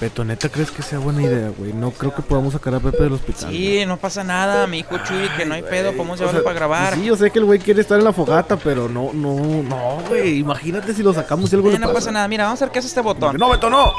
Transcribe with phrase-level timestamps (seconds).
[0.00, 1.72] Beto, ¿neta crees que sea buena idea, güey?
[1.72, 3.52] No creo que podamos sacar a Pepe del hospital.
[3.52, 6.44] Sí, no pasa nada, mi hijo Chuy, que no hay pedo, podemos O llevarlo sea,
[6.44, 6.94] para grabar.
[6.96, 10.02] Sí, yo sé que el güey quiere estar en la fogata, pero no, no, no,
[10.08, 10.38] güey.
[10.40, 11.94] Imagínate si lo sacamos y algo Eh, le no pasa.
[12.00, 13.36] pasa nada, mira, vamos a ver qué hace este botón.
[13.36, 13.92] No, Beto, no.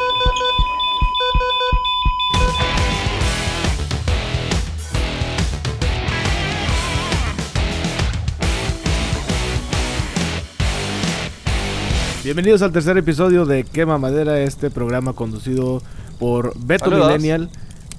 [12.33, 15.83] Bienvenidos al tercer episodio de Quema Madera, este programa conducido
[16.17, 17.07] por Beto Saludos.
[17.09, 17.47] Millennial,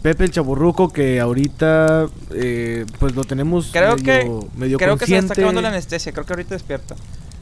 [0.03, 5.07] Pepe el Chaburruco, que ahorita eh, pues lo tenemos Creo medio, que, medio creo que
[5.07, 5.33] se está consciente.
[5.35, 6.97] acabando la anestesia, creo que ahorita despierta.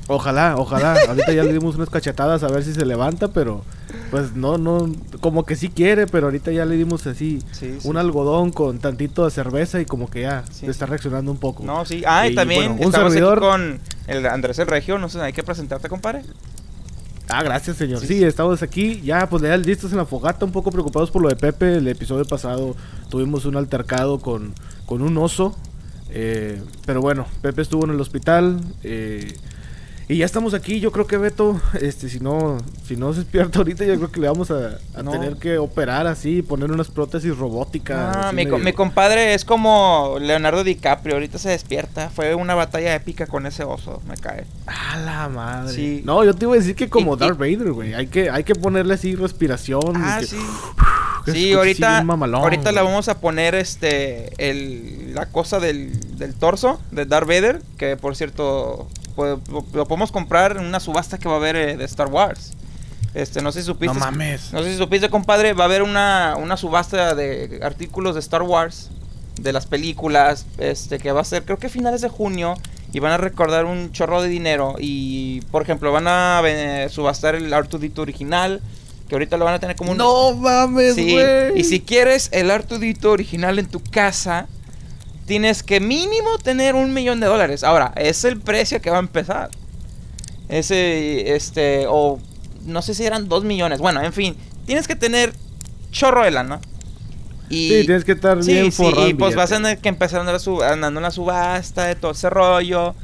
[0.09, 0.97] Ojalá, ojalá.
[1.09, 3.65] Ahorita ya le dimos unas cachetadas a ver si se levanta, pero
[4.11, 7.89] pues no, no, como que sí quiere, pero ahorita ya le dimos así Sí, sí.
[7.89, 10.67] un algodón con tantito de cerveza y como que ya Sí.
[10.67, 11.63] está reaccionando un poco.
[11.65, 12.03] No, sí.
[12.05, 15.21] Ah, Y, también bueno, un estamos servidor- aquí con el Andrés el Regio, no sé,
[15.21, 16.23] hay que presentarte, compadre.
[17.35, 18.01] Ah, gracias, señor.
[18.01, 21.31] Sí, estamos aquí ya, pues ya listos en la fogata, un poco preocupados por lo
[21.31, 21.77] de Pepe.
[21.77, 22.77] El episodio pasado
[23.09, 24.53] tuvimos un altercado con,
[24.85, 25.57] con un oso.
[26.11, 28.61] eh, pero bueno, Pepe estuvo en el hospital.
[28.83, 29.35] eh,
[30.13, 30.81] y ya estamos aquí.
[30.81, 34.21] Yo creo que Beto, este, si no, si no se despierta ahorita, yo creo que
[34.21, 35.11] le vamos a, a No.
[35.11, 38.17] tener que operar así, poner unas prótesis robóticas.
[38.17, 42.11] Ah, mi, co- mi compadre es como Leonardo DiCaprio, ahorita se despierta.
[42.11, 44.45] Fue una batalla épica con ese oso, me cae.
[44.67, 45.73] A la madre.
[45.75, 46.03] Sí.
[46.05, 47.95] No, yo te iba a decir que como Y- y- Darth Vader, güey.
[47.95, 49.95] Hay que, hay que ponerle así respiración.
[49.97, 50.37] Ah, que- sí.
[51.25, 56.81] Sí, ahorita, mamalón, ahorita le vamos a poner este el, la cosa del, del torso
[56.91, 61.35] de Darth Vader, que por cierto pues, lo, podemos comprar en una subasta que va
[61.35, 62.53] a haber eh, de Star Wars.
[63.15, 63.95] Este, no sé si supiste.
[63.95, 64.53] No mames.
[64.53, 68.43] No sé si supiste, compadre, va a haber una, una subasta de artículos de Star
[68.43, 68.91] Wars,
[69.41, 72.55] de las películas, este, que va a ser creo que finales de junio
[72.93, 77.35] y van a recordar un chorro de dinero y, por ejemplo, van a eh, subastar
[77.35, 78.61] el R2D2 original,
[79.09, 79.99] que ahorita lo van a tener como un...
[79.99, 81.59] No mames, Sí, güey.
[81.59, 84.47] y si quieres el Artudito original en tu casa,
[85.33, 87.65] tienes que mínimo tener un millón de dólares.
[87.65, 89.49] Ahora, es el precio que va a empezar.
[90.51, 92.19] Ese, este, o
[92.67, 93.79] no sé si eran dos millones.
[93.79, 95.33] Bueno, en fin, tienes que tener
[95.91, 96.61] chorro de lana.
[97.49, 99.89] Y, Sí, tienes que estar Sí, bien sí, forrado y pues vas a tener que
[99.89, 102.95] empezar andando en la subasta de todo ese rollo.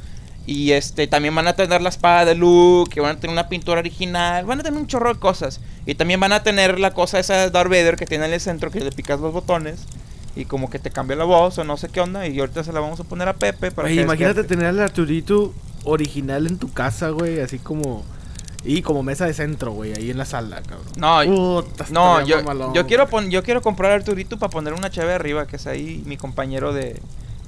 [0.45, 3.49] Y este también van a tener la espada de Luke, que van a tener una
[3.49, 5.61] pintura original, van a tener un chorro de cosas.
[5.87, 8.39] Y también van a tener la cosa esa de Darth Vader que tiene en el
[8.39, 9.87] centro, que le picas los botones
[10.35, 12.27] y como que te cambia la voz o no sé qué onda.
[12.27, 14.79] Y ahorita se la vamos a poner a Pepe para Güey, que imagínate tener al
[14.79, 15.53] Arturito
[15.83, 18.03] original en tu casa, güey, así como...
[18.65, 20.85] Y como mesa de centro, güey, ahí en la sala, cabrón.
[20.97, 22.73] No, Puta, no, yo, mamalón.
[22.73, 25.65] yo quiero pon- yo quiero comprar a Arturito para poner una chave arriba, que es
[25.65, 27.01] ahí mi compañero de,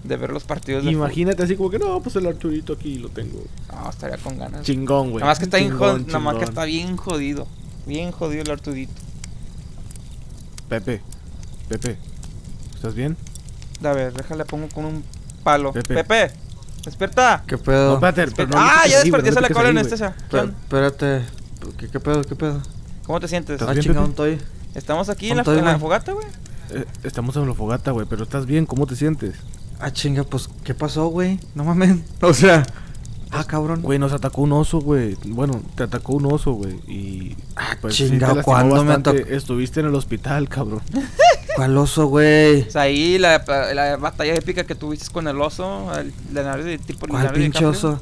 [0.06, 3.10] de ver los partidos de Imagínate así como que, no, pues el Arturito aquí lo
[3.10, 3.44] tengo.
[3.74, 4.62] No, estaría con ganas.
[4.64, 5.20] Chingón, güey.
[5.20, 7.46] Nada más que está bien Chingón, nada más que está bien jodido.
[7.86, 8.94] Bien jodido el Artudito.
[10.70, 11.02] Pepe,
[11.68, 11.98] Pepe,
[12.82, 13.16] ¿estás bien?
[13.84, 15.04] A ver, déjale pongo con un
[15.44, 15.72] palo.
[15.72, 16.04] Pepe.
[16.04, 16.32] Pepe,
[16.84, 17.44] despierta.
[17.46, 17.94] ¿Qué No, pedo?
[17.94, 20.16] espérate, pero no ah, ya desperté, no se le cola anestesia.
[20.32, 21.22] Espérate.
[21.78, 22.24] ¿Qué, ¿Qué pedo?
[22.24, 22.60] ¿Qué pedo?
[23.06, 23.54] ¿Cómo te sientes?
[23.56, 24.40] ¿Estás Ah, bien, chingado, estoy.
[24.74, 25.80] Estamos aquí en la, Estoy en la bien.
[25.82, 26.26] fogata, güey.
[26.72, 29.36] Eh, estamos en la fogata, güey, pero estás bien, ¿cómo te sientes?
[29.80, 31.40] Ah, chinga, pues, ¿qué pasó, güey?
[31.54, 31.98] No mames.
[32.22, 32.64] O sea.
[33.32, 33.82] Ah, cabrón.
[33.82, 35.16] Güey, nos atacó un oso, güey.
[35.26, 36.74] Bueno, te atacó un oso, güey.
[36.88, 37.36] Y.
[37.56, 39.18] Ah, pues, chinga, sí te lastimó ¿cuándo me atacó?
[39.18, 40.82] Estuviste en el hospital, cabrón.
[41.56, 42.62] ¿Cuál oso, güey?
[42.68, 43.44] O sea, ahí la,
[43.74, 47.66] la batalla épica que tuviste con el oso, el Leonardo de tipo ¿Cuál Leonardo pinche
[47.66, 48.00] oso?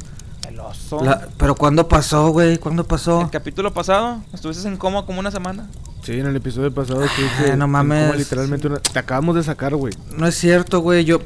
[0.48, 1.04] El oso.
[1.04, 2.58] La- ¿Pero cuándo pasó, güey?
[2.58, 3.22] ¿Cuándo pasó?
[3.22, 5.68] El capítulo pasado, estuviste en coma como una semana.
[6.04, 7.52] Sí, en el episodio pasado estuviste.
[7.52, 8.06] Ah, no en mames.
[8.06, 9.94] coma literalmente una- Te acabamos de sacar, güey.
[10.16, 11.06] No es cierto, güey.
[11.06, 11.20] Yo.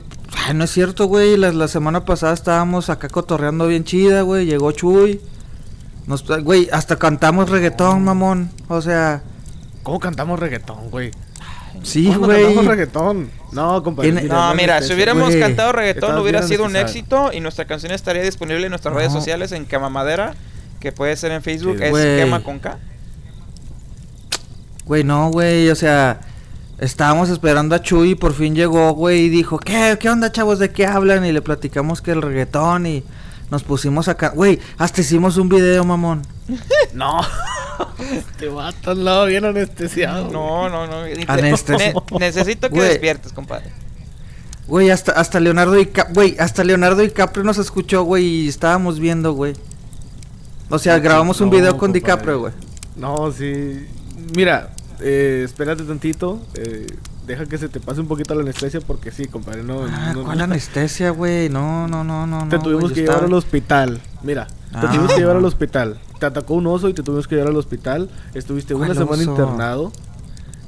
[0.46, 1.38] Ay, no es cierto, güey.
[1.38, 4.46] La, la semana pasada estábamos acá cotorreando bien chida, güey.
[4.46, 5.22] Llegó Chuy.
[6.06, 8.52] Nos, güey, hasta cantamos reggaetón, mamón.
[8.68, 9.22] O sea,
[9.84, 11.12] ¿Cómo cantamos reggaetón, güey?
[11.84, 12.44] sí, ¿Cuándo güey.
[12.44, 13.30] cantamos reggaetón?
[13.52, 14.12] No, compadre.
[14.12, 17.92] Mira, No, mira, si hubiéramos Güey, cantado reggaetón hubiera sido un éxito y nuestra canción
[17.94, 20.34] estaría disponible en nuestras redes sociales en Quema Madera,
[20.80, 22.18] que puede ser en Facebook, Sí, es güey.
[22.18, 22.78] Quema con K.
[24.86, 26.20] Güey, no, güey, o sea,
[26.80, 30.60] estábamos esperando a Chuy y por fin llegó, güey, y dijo, ¿qué, qué onda, chavos,
[30.60, 31.26] de qué hablan?
[31.26, 33.04] Y le platicamos que el reggaetón y
[33.52, 36.22] nos pusimos acá, güey, hasta hicimos un video, mamón.
[36.94, 37.22] No.
[38.38, 40.30] Te vas al lado bien anestesiado.
[40.30, 40.98] No, no, no.
[41.28, 41.92] Anestesia.
[41.94, 42.90] ne- necesito que Güey.
[42.90, 43.72] despiertes, compadre.
[44.68, 49.34] Güey, hasta, hasta Leonardo DiCaprio, güey, hasta Leonardo DiCaprio nos escuchó, güey, y estábamos viendo,
[49.34, 49.54] güey.
[50.70, 52.00] O sea, grabamos un No, video con compadre.
[52.00, 52.54] DiCaprio, güey.
[52.96, 53.88] No, sí.
[54.36, 54.70] Mira,
[55.00, 56.40] eh, espérate tantito.
[56.56, 56.88] eh,
[57.28, 59.64] deja que se te pase un poquito la anestesia porque sí, compadre.
[59.64, 61.48] No, Ah, no- ¿cuál no- anestesia, güey?
[61.50, 64.02] No, no, no, no, Te tuvimos que llevar al hospital.
[64.24, 64.90] Mira, te Ah.
[64.92, 66.00] tuvimos que llevar al hospital.
[66.20, 68.10] te atacó un oso y te tuvimos que llevar al hospital.
[68.34, 69.32] Estuviste una ¿Cuál semana oso?
[69.32, 69.92] internado.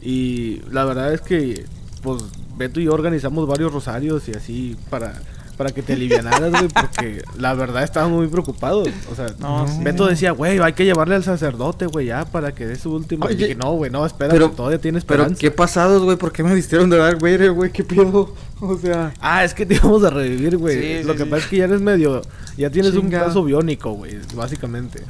[0.01, 1.65] Y la verdad es que,
[2.03, 2.21] pues,
[2.57, 5.13] Beto y yo organizamos varios rosarios y así para,
[5.57, 8.89] para que te alivianaras, güey, porque la verdad estábamos muy preocupados.
[9.11, 9.83] O sea, No, sí.
[9.83, 13.25] Beto decía, güey, hay que llevarle al sacerdote, güey, ya, para que dé su último.
[13.25, 15.39] Y Oye, dije, no, güey, no, espera, pero- todavía tiene Pero esperanza.
[15.39, 17.71] qué pasados, güey, ¿por qué me vistieron de Dark Vader, güey?
[17.71, 18.33] ¿Qué pedo?
[18.61, 20.79] O sea, Ah, es que te íbamos a revivir, güey.
[21.01, 21.29] Sí, Lo sí, que sí.
[21.29, 22.21] pasa es que ya eres medio.
[22.57, 25.01] Ya tienes un brazo biónico, güey, básicamente.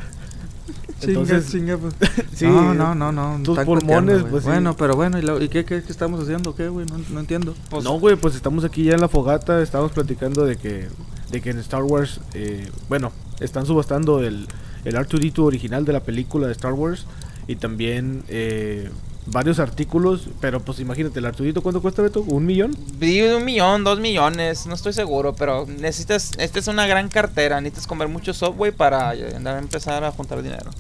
[1.10, 1.94] Entonces, chinga, pues.
[2.34, 3.40] sí, no, no, no, no.
[3.44, 4.50] tus pulmones, pues, sí.
[4.50, 6.56] Bueno, pero bueno, ¿y, lo- y qué, qué, qué estamos haciendo?
[6.56, 6.86] ¿Qué, güey?
[6.86, 7.54] No, no entiendo.
[7.70, 9.62] Pues, no, güey, pues estamos aquí ya en la fogata.
[9.62, 10.88] Estamos platicando de que,
[11.32, 14.48] de que en Star Wars, eh, bueno, están subastando el,
[14.84, 17.06] el R2D2 original de la película de Star Wars.
[17.48, 18.90] Y también eh,
[19.28, 20.30] varios artículos.
[20.42, 22.22] Pero pues imagínate, el R2D2, ¿cuánto cuesta, Beto?
[22.22, 22.76] ¿Un millón?
[22.76, 27.86] Un millón, dos millones, no estoy seguro, pero necesitas, esta es una gran cartera, necesitas
[27.88, 30.72] comer mucho software para andar a empezar a juntar dinero.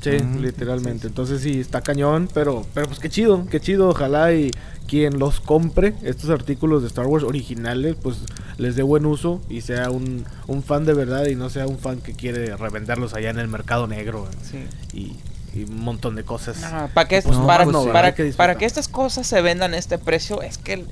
[0.00, 1.06] Sí, Mm, literalmente.
[1.08, 3.88] Entonces sí, está cañón, pero, pero pues qué chido, qué chido.
[3.88, 4.52] Ojalá y
[4.86, 8.18] quien los compre, estos artículos de Star Wars originales, pues
[8.58, 11.78] les dé buen uso y sea un, un fan de verdad y no sea un
[11.78, 14.64] fan que quiere revenderlos allá en el mercado negro Sí.
[14.92, 15.16] y,
[15.58, 16.58] y un montón de cosas.
[16.94, 19.78] para que, Pues no, para, pues para- que para que estas cosas se vendan a
[19.78, 20.86] este precio, es que el-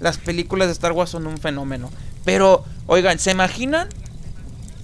[0.00, 1.90] las películas de Star Wars son un fenómeno.
[2.24, 3.88] Pero, oigan, ¿se imaginan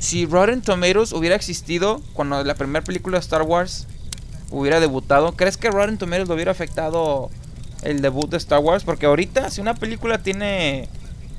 [0.04, 3.86] si Rotten Tomatoes hubiera existido cuando la primera película de Star Wars
[4.50, 5.32] hubiera debutado?
[5.32, 7.30] ¿Crees que Rotten Tomatoes lo hubiera afectado
[7.82, 8.84] el debut de Star Wars?
[8.84, 10.88] Porque ahorita, si una película tiene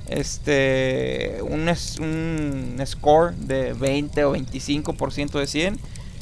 [0.07, 1.67] este un,
[1.99, 5.79] un score de 20 o 25% de 100,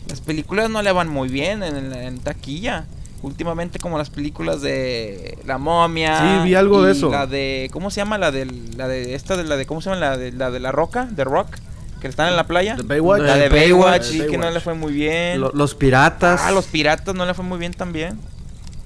[0.10, 2.86] las películas no le van muy bien en, en taquilla.
[3.22, 6.42] Últimamente como las películas de La Momia.
[6.42, 7.10] Sí, vi algo de y eso.
[7.10, 8.18] La de ¿cómo se llama?
[8.18, 8.46] La de
[8.76, 10.02] la de esta de la de ¿cómo se llama?
[10.02, 11.56] La de la de la Roca, de Rock,
[12.04, 12.76] que están en la playa.
[12.76, 13.22] The Baywatch.
[13.24, 13.70] La de Baywatch.
[13.82, 15.42] Baywatch, sí, que no le fue muy bien.
[15.42, 16.42] Lo- los piratas.
[16.44, 18.20] Ah, los piratas no le fue muy bien también.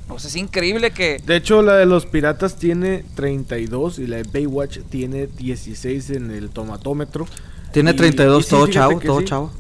[0.10, 4.16] O sea, es increíble que De hecho, la de los piratas tiene 32 y la
[4.18, 7.28] de Baywatch tiene 16 en el tomatómetro.
[7.74, 9.26] Tiene Y- 32, y sí, todo chavo, todo sí.
[9.26, 9.52] chavo.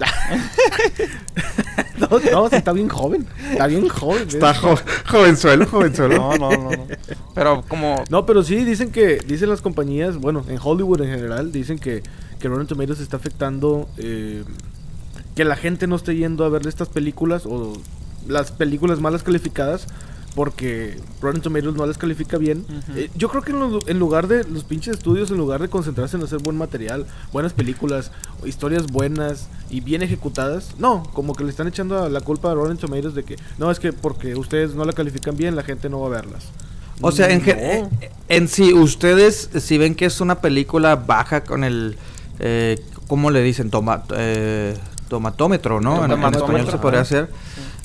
[1.98, 3.26] no, no, sí, está bien joven.
[3.52, 4.26] Está bien joven.
[4.28, 4.54] Está ¿eh?
[4.60, 4.78] jo-
[5.08, 6.16] jovenzuelo, jovenzuelo.
[6.16, 6.86] no, no, no, no.
[7.34, 11.52] Pero como No, pero sí dicen que, dicen las compañías, bueno, en Hollywood en general,
[11.52, 12.02] dicen que,
[12.40, 14.42] que Rotten Tomatoes está afectando eh,
[15.36, 17.74] que la gente no esté yendo a ver estas películas o
[18.26, 19.86] las películas malas calificadas
[20.34, 22.64] porque Rotten Tomatoes no las califica bien.
[22.94, 25.68] Eh, yo creo que en, lu- en lugar de los pinches estudios, en lugar de
[25.68, 28.12] concentrarse en hacer buen material, buenas películas,
[28.44, 32.76] historias buenas y bien ejecutadas, no, como que le están echando la culpa a Rotten
[32.76, 35.98] Tomatoes de que no, es que porque ustedes no la califican bien, la gente no
[36.00, 36.44] va a verlas.
[37.00, 37.46] O sea, en, No.
[37.48, 37.88] eh,
[38.28, 41.96] en sí, ustedes, si ven que es una película baja con el,
[42.40, 43.70] eh, ¿cómo le dicen?
[43.70, 44.76] Toma, eh,
[45.08, 46.04] tomatómetro, ¿no?
[46.04, 47.06] En, en español se podría ajá.
[47.08, 47.30] hacer.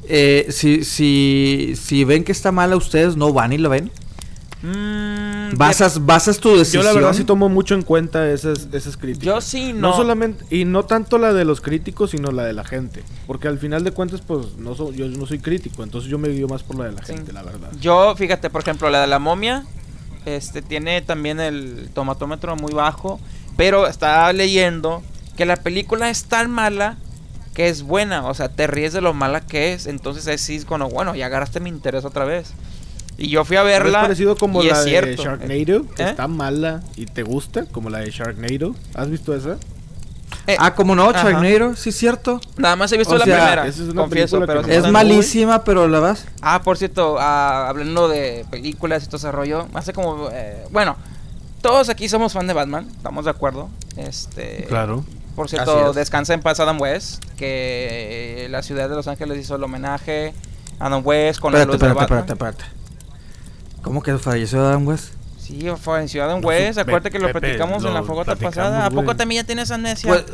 [0.07, 3.91] Eh, si, si, si ven que está mala, ustedes no van y lo ven.
[4.61, 6.83] mm, Basas, basas tu Yo decisión.
[6.85, 9.25] la verdad sí tomo mucho en cuenta esas, esas críticas.
[9.25, 9.89] Yo sí No.
[9.89, 9.95] no.
[9.95, 13.03] solamente, y no tanto la de los críticos, sino la de la gente.
[13.27, 16.29] Porque al final de cuentas, pues, no so- yo no soy crítico, entonces yo me
[16.29, 17.13] guío más por la de la Sí.
[17.13, 17.69] gente, la verdad.
[17.79, 19.63] Yo, fíjate, por ejemplo, la de la momia,
[20.25, 23.19] este tiene también el tomatómetro muy bajo,
[23.57, 25.03] pero estaba leyendo
[25.37, 26.97] que la película es tan mala
[27.53, 30.89] que es buena, o sea, te ríes de lo mala que es, entonces es como,
[30.89, 32.53] bueno, ya agarraste mi interés otra vez.
[33.17, 35.23] Y yo fui a ¿No es verla parecido como y la es de cierto.
[35.23, 36.09] Sharknado, que ¿Eh?
[36.09, 38.75] está mala y te gusta, como la de Sharknado.
[38.93, 39.57] ¿Has visto esa?
[40.47, 41.13] Eh, Ah, como no.
[41.13, 42.41] Sharknado, sí es cierto.
[42.57, 45.63] Nada más he visto o la sea, primera, es una confieso, pero no- Es malísima,
[45.63, 46.25] pero la vas.
[46.41, 50.97] Ah, por cierto, ah, hablando de películas y todo ese rollo, hace como, eh, bueno,
[51.65, 53.69] todos aquí somos fan de Batman, estamos de acuerdo.
[53.97, 55.03] Este, Claro.
[55.35, 55.95] Por cierto, es.
[55.95, 60.33] descansa en paz Adam West, que la ciudad de Los Ángeles hizo el homenaje
[60.79, 62.19] a Adam West con Espérate, la luz de espérate, Batman.
[62.19, 63.81] espérate, espérate.
[63.81, 65.13] ¿Cómo que falleció Adam West?
[65.39, 68.85] Sí, de No, West, acuérdate que lo Pepe, platicamos en la fogata pasada.
[68.85, 70.09] ¿A poco también ya tienes amnesia?
[70.09, 70.25] Pues,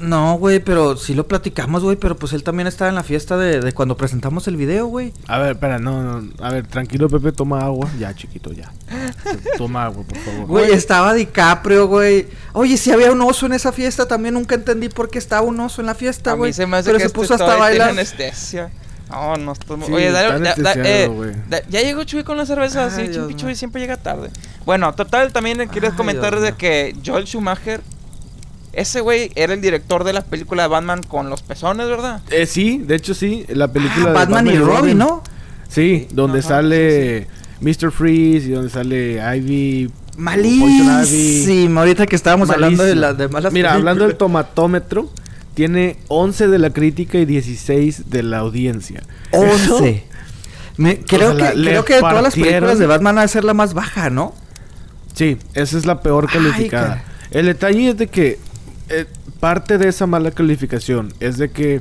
[0.00, 3.36] no, güey, pero sí lo platicamos, güey, pero pues él también estaba en la fiesta
[3.36, 5.12] de, de cuando presentamos el video, güey.
[5.28, 6.32] A ver, espera, no, no.
[6.44, 7.88] A ver, tranquilo, Pepe, toma agua.
[7.98, 8.72] Ya, chiquito, ya.
[9.58, 10.46] toma agua, por favor.
[10.46, 12.26] Güey, estaba DiCaprio, güey.
[12.52, 15.58] Oye, si había un oso en esa fiesta, también nunca entendí por qué estaba un
[15.60, 16.52] oso en la fiesta, güey.
[16.52, 17.90] se me hace Pero que se este puso hasta bailar.
[17.90, 18.70] anestesia.
[19.10, 19.86] No, no estoy muy...
[19.86, 23.26] Sí, Oye, dale, da- eh, da- ya llegó Chuy con la cerveza, Ay, sí, Dios
[23.28, 23.36] Chuy.
[23.36, 24.30] Chuy siempre llega tarde.
[24.64, 27.82] Bueno, total, también Ay, comentar Dios de que Joel Schumacher,
[28.76, 32.20] ese güey era el director de la película de Batman con los pezones, ¿verdad?
[32.30, 35.22] Eh, sí, de hecho sí, la película Ah, de Batman y Robin, ¿no?
[35.68, 37.26] Sí, donde Ajá, sale
[37.60, 37.90] Mr.
[37.90, 39.90] Freeze y donde sale Ivy.
[40.16, 41.80] Malísimo.
[41.80, 43.00] Ahorita que estábamos hablando de, Malísimo.
[43.00, 44.18] la, de malas Mira, hablando del películas.
[44.46, 45.10] tomatómetro,
[45.54, 49.02] tiene 11 de la crítica y 16 de la audiencia.
[49.32, 50.04] 11.
[50.76, 53.44] Me- creo sea, que, creo que de todas las películas de Batman va a ser
[53.44, 54.34] la más baja, ¿no?
[55.14, 57.04] Sí, esa es la peor calificada.
[57.30, 58.38] el detalle es de que
[58.88, 59.06] eh,
[59.40, 61.80] parte de esa mala calificación es de que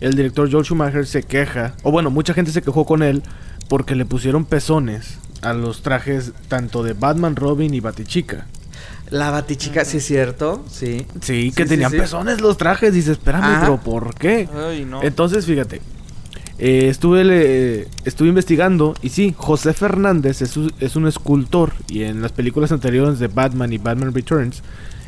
[0.00, 3.22] el director Joel Schumacher se queja, o bueno, mucha gente se quejó con él
[3.68, 8.46] porque le pusieron pezones a los trajes tanto de Batman, Robin y Batichica.
[9.10, 11.06] La Batichica, sí es cierto, sí.
[11.20, 11.98] Sí, que sí, tenían sí.
[11.98, 12.92] pezones los trajes.
[12.92, 13.60] Dice, espérame, Ajá.
[13.60, 14.48] pero ¿por qué?
[14.54, 15.02] Ay, no.
[15.02, 15.80] Entonces, fíjate.
[16.58, 22.32] eh, estuve, estuve investigando y sí, José Fernández es, es un escultor y en las
[22.32, 24.62] películas anteriores de Batman y Batman Returns,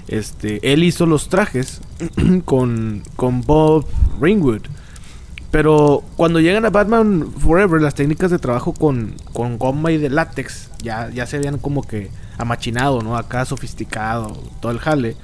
[0.09, 1.81] este, él hizo los trajes
[2.45, 3.87] con, con Bob
[4.21, 4.63] Ringwood.
[5.51, 10.11] Pero cuando llegan a Batman Forever, las técnicas de trabajo con, con goma y de
[10.11, 13.17] látex ya, ya se habían como que amachinado, ¿no?
[13.17, 15.17] Acá sofisticado, todo el jale.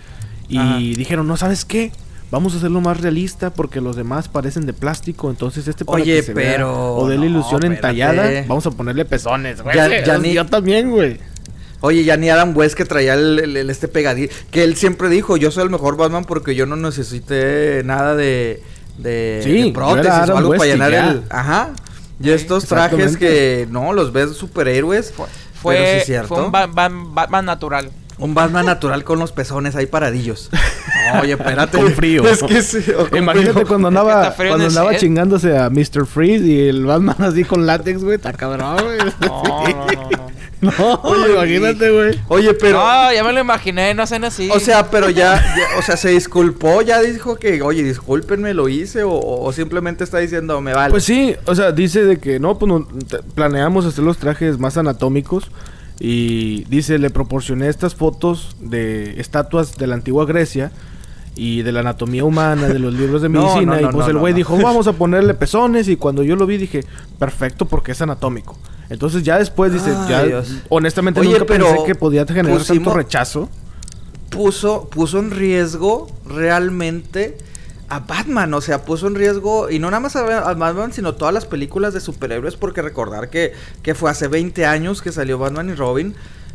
[0.49, 0.79] Y Ajá.
[0.79, 1.93] dijeron, no, ¿sabes qué?
[2.31, 5.29] Vamos a hacerlo más realista porque los demás parecen de plástico.
[5.31, 8.71] Entonces este para Oye, que se vea pero o de la ilusión entallada, vamos a
[8.71, 9.77] ponerle pezones, güey.
[9.77, 11.19] Ya- ya ni- Yo también, güey.
[11.85, 14.35] Oye, ya ni Adam West que traía el, el- el- este pegadito.
[14.51, 18.63] Que él siempre dijo, yo soy el mejor Batman porque yo no necesité nada de,
[18.99, 21.23] de, Sí, de prótesis o algo West para llenar el...
[21.31, 21.71] Ajá.
[22.21, 25.13] Y Sí, estos trajes que, no, los ves superhéroes.
[25.13, 26.29] Fue, pero fue, sí es cierto.
[26.29, 27.91] fue un Ba- Ba- Batman natural.
[28.17, 30.49] Un Batman natural con los pezones ahí paradillos.
[31.21, 31.77] Oye, espérate.
[31.77, 32.23] Con frío.
[32.29, 32.81] Es que sí.
[33.11, 33.67] con Imagínate frío.
[33.67, 35.01] cuando andaba, frío cuando andaba set.
[35.01, 36.07] chingándose a Mr.
[36.07, 38.15] Freeze y el Batman así con látex, güey.
[38.17, 38.99] Está cabrón, güey.
[39.21, 40.24] No, no, no, no.
[40.65, 42.21] No, Oye, imagínate, güey.
[42.29, 42.79] Oye, pero...
[42.79, 44.49] No, ya me lo imaginé, no sean así.
[44.51, 48.69] O sea, pero ya, ya- o sea, se disculpó, ya dijo que, oye, discúlpenme, lo
[48.69, 50.91] hice, o, o simplemente está diciendo, me vale.
[50.91, 52.89] Pues sí, o sea, dice de que no, pues no,
[53.35, 55.51] planeamos hacer los trajes más anatómicos.
[56.01, 60.73] Y dice, le proporcioné estas fotos de estatuas de la antigua Grecia
[61.37, 63.77] y de la anatomía humana, de los libros de medicina.
[63.77, 65.89] no, no, y pues el güey dijo, vamos a ponerle pezones.
[65.89, 66.85] Y cuando yo lo vi dije,
[67.19, 68.57] perfecto, porque es anatómico.
[68.91, 70.55] Entonces ya después dice, Ay, ya Dios.
[70.69, 73.49] honestamente Oye, nunca pero pensé que podía generar tanto pusimos- rechazo.
[74.31, 77.39] puso, puso en riesgo realmente
[77.89, 81.15] a Batman, o sea, puso en riesgo, y no nada más a, a Batman, sino
[81.15, 85.39] todas las películas de superhéroes, porque recordar que, que fue hace 20 años que salió
[85.39, 86.15] Batman y Robin.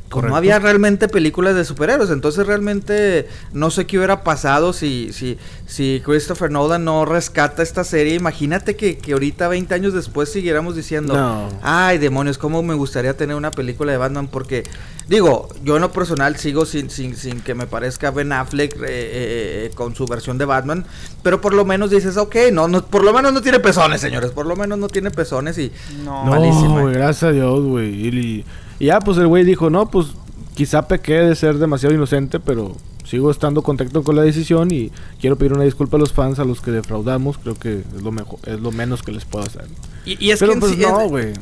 [0.09, 0.31] Pues Correcto.
[0.31, 5.37] no había realmente películas de superhéroes, entonces realmente no sé qué hubiera pasado si, si,
[5.67, 8.15] si Christopher Nolan no rescata esta serie.
[8.15, 11.49] Imagínate que, que ahorita, 20 años después, siguiéramos diciendo, No.
[11.61, 14.63] ay demonios, cómo me gustaría tener una película de Batman, porque
[15.07, 18.77] digo, yo en lo personal sigo sin, sin, sin que me parezca Ben Affleck eh,
[18.79, 20.85] eh, eh, con su versión de Batman,
[21.21, 24.31] pero por lo menos dices, ok, no, no, por lo menos no tiene pezones, señores,
[24.31, 25.71] por lo menos no tiene pezones y...
[26.03, 28.43] No, güey, gracias a Dios, güey.
[28.79, 30.07] Y, ya, pues el güey dijo, no, pues
[30.55, 35.35] quizá pequé de ser demasiado inocente, pero sigo estando contento con la decisión y quiero
[35.37, 37.37] pedir una disculpa a los fans a los que defraudamos.
[37.37, 39.65] Creo que es lo mejor, es lo menos que les puedo hacer.
[40.05, 41.33] Y, y es pero que en pues sí- no, güey.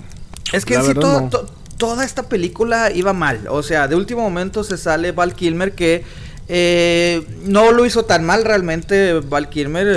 [0.53, 1.29] Es que en sí todo- no.
[1.29, 1.45] to-
[1.77, 3.47] toda esta película iba mal.
[3.49, 6.03] O sea, de último momento se sale Val Kilmer que
[6.49, 9.13] eh, no lo hizo tan mal realmente.
[9.19, 9.93] Val Kilmer eh,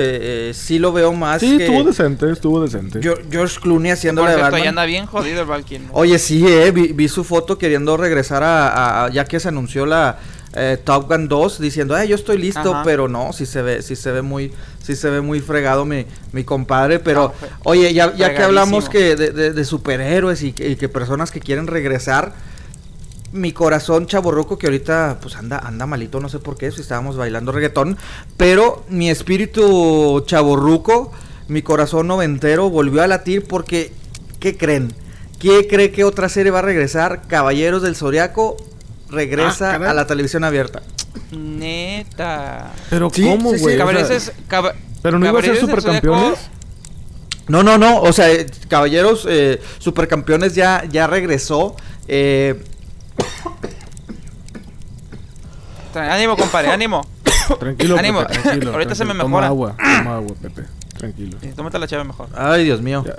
[0.50, 3.00] eh, sí lo veo más Sí, que estuvo decente, estuvo decente.
[3.00, 4.69] Geo- George Clooney haciendo Por la de cierto, ya Batman.
[4.71, 5.87] anda bien jodido el Valkyrie.
[5.92, 9.49] Oye, sí, eh, vi, vi su foto queriendo regresar a, a- a- ya que se
[9.49, 10.19] anunció la
[10.52, 12.83] eh, Top Gun 2 diciendo, "Eh, yo estoy listo", Ajá.
[12.83, 14.50] pero no, sí se ve sí se ve muy
[14.83, 18.42] sí se ve muy fregado mi, mi compadre, pero No, fe- oye, ya, ya que
[18.42, 19.16] hablamos fregadísimo.
[19.16, 22.33] que de, de- de superhéroes y que, y que personas que quieren regresar
[23.32, 27.16] mi corazón chaborruco que ahorita pues anda anda malito, no sé por qué, si estábamos
[27.16, 27.96] bailando reggaetón,
[28.37, 31.12] pero mi espíritu chaborruco,
[31.49, 33.92] mi corazón noventero volvió a latir porque
[34.40, 34.92] ¿qué creen?
[35.38, 37.22] ¿Quién cree que otra serie va a regresar?
[37.28, 38.56] Caballeros del Zodiaco
[39.08, 40.82] regresa Ah, a la televisión abierta.
[41.32, 42.72] Neta.
[42.90, 43.62] Pero Sí, ¿cómo, sí, sí.
[43.62, 43.78] güey?
[43.78, 44.32] Caballeros
[45.02, 46.38] pero no iba a ser supercampeones.
[47.49, 51.75] No, no, no, o sea, eh, Caballeros eh, Supercampeones ya, ya regresó.
[52.06, 52.62] Eh,
[55.94, 57.06] Ánimo, compadre, ánimo.
[57.58, 58.20] Tranquilo, Ánimo.
[58.26, 58.72] Pepe, tranquilo.
[58.74, 59.30] Ahorita se me mejora.
[59.30, 60.62] Toma agua, toma agua, Pepe.
[60.96, 61.38] Tranquilo.
[61.40, 62.28] Sí, Tómate la chave mejor.
[62.36, 63.04] ay, Dios mío.
[63.06, 63.16] Ya.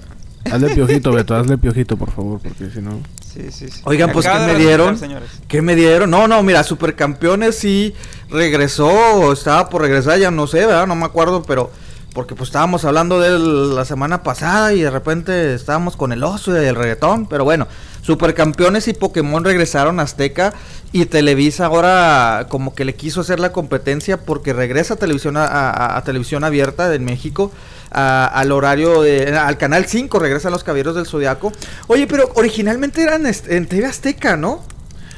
[0.53, 3.00] Hazle piojito, Beto, hazle piojito, por favor, porque si no...
[3.22, 3.81] Sí, sí, sí.
[3.86, 4.98] Oigan, pues, ¿qué me dieron?
[4.98, 5.29] señores.
[5.48, 6.10] ¿Qué me dieron?
[6.10, 7.93] No, no, mira, Supercampeones sí
[8.29, 10.88] regresó, estaba por regresar, ya no sé, ¿verdad?
[10.88, 11.72] No me acuerdo, pero
[12.13, 16.24] porque pues estábamos hablando de él la semana pasada y de repente estábamos con el
[16.24, 17.68] oso y el reggaetón, pero bueno,
[18.01, 20.53] Supercampeones y Pokémon regresaron a Azteca
[20.91, 25.46] y Televisa ahora como que le quiso hacer la competencia porque regresa a televisión a,
[25.46, 27.51] a- a televisión abierta en México
[27.91, 31.53] a- al horario de, al canal 5 regresan los Caballeros del Zodiaco.
[31.88, 34.63] Oye, pero originalmente eran este, en TV Azteca, ¿no?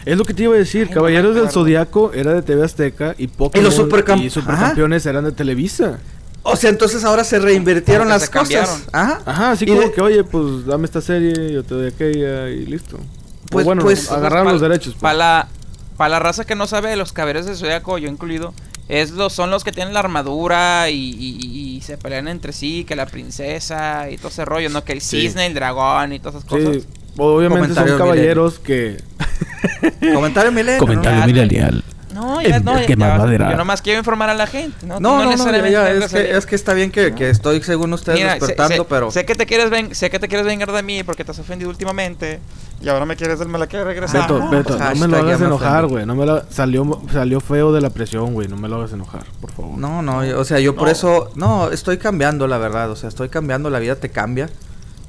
[0.05, 1.49] Es lo que te iba a decir, Ay, Caballeros del.
[1.49, 3.65] Zodiaco era de TV Azteca y Pokémon
[4.19, 5.99] y Supercampeones eran de Televisa.
[6.43, 8.67] O sea, entonces ahora se reinvirtieron las se cambiaron.
[8.69, 8.89] cosas.
[8.91, 9.21] Ajá.
[9.25, 12.49] Ajá, así Y como de- que, oye, pues dame esta serie, yo te doy aquella
[12.49, 12.97] y listo.
[12.97, 13.07] Pues-
[13.51, 14.93] Pues, bueno, pues- agarraron los derechos.
[14.93, 15.01] pues.
[15.01, 15.47] Para la,
[15.97, 18.53] pa' la raza que no sabe, los caballeros de Zodiaco, yo incluido,
[18.89, 22.83] es los, son los que tienen la armadura y, y- y se pelean entre sí,
[22.83, 24.83] que la princesa y todo ese rollo, ¿no?
[24.83, 25.21] Que el Sí.
[25.21, 26.75] cisne, el dragón y todas esas cosas.
[26.75, 26.83] Sí,
[27.17, 28.97] obviamente Comentario son caballeros que...
[30.13, 30.79] Comentario milenio.
[30.79, 31.83] Comentario milenial.
[32.13, 34.99] No, ya En no, ya, que yo nomás quiero informar a la gente, ¿no?
[34.99, 37.29] No, no, no, ya, necesariamente ya, tengo es, que, es que está bien que, que
[37.29, 39.11] estoy según ustedes Mira, despertando, sé, pero...
[39.11, 41.39] sé que te quieres ven- sé que te quieres vengar de mí porque te has
[41.39, 42.39] ofendido últimamente
[42.81, 44.21] y ahora me quieres me la quieres regresar.
[44.23, 46.05] Beto, no, Beto, pues, no me lo hagas enojar, güey.
[46.05, 46.43] No me lo...
[46.49, 48.47] Salió, salió feo de la presión, güey.
[48.49, 49.77] No me lo hagas enojar, por favor.
[49.77, 50.91] No, no, yo- o sea, yo por No.
[50.91, 54.49] eso, no, estoy cambiando, la verdad, o sea, estoy cambiando, la vida te cambia.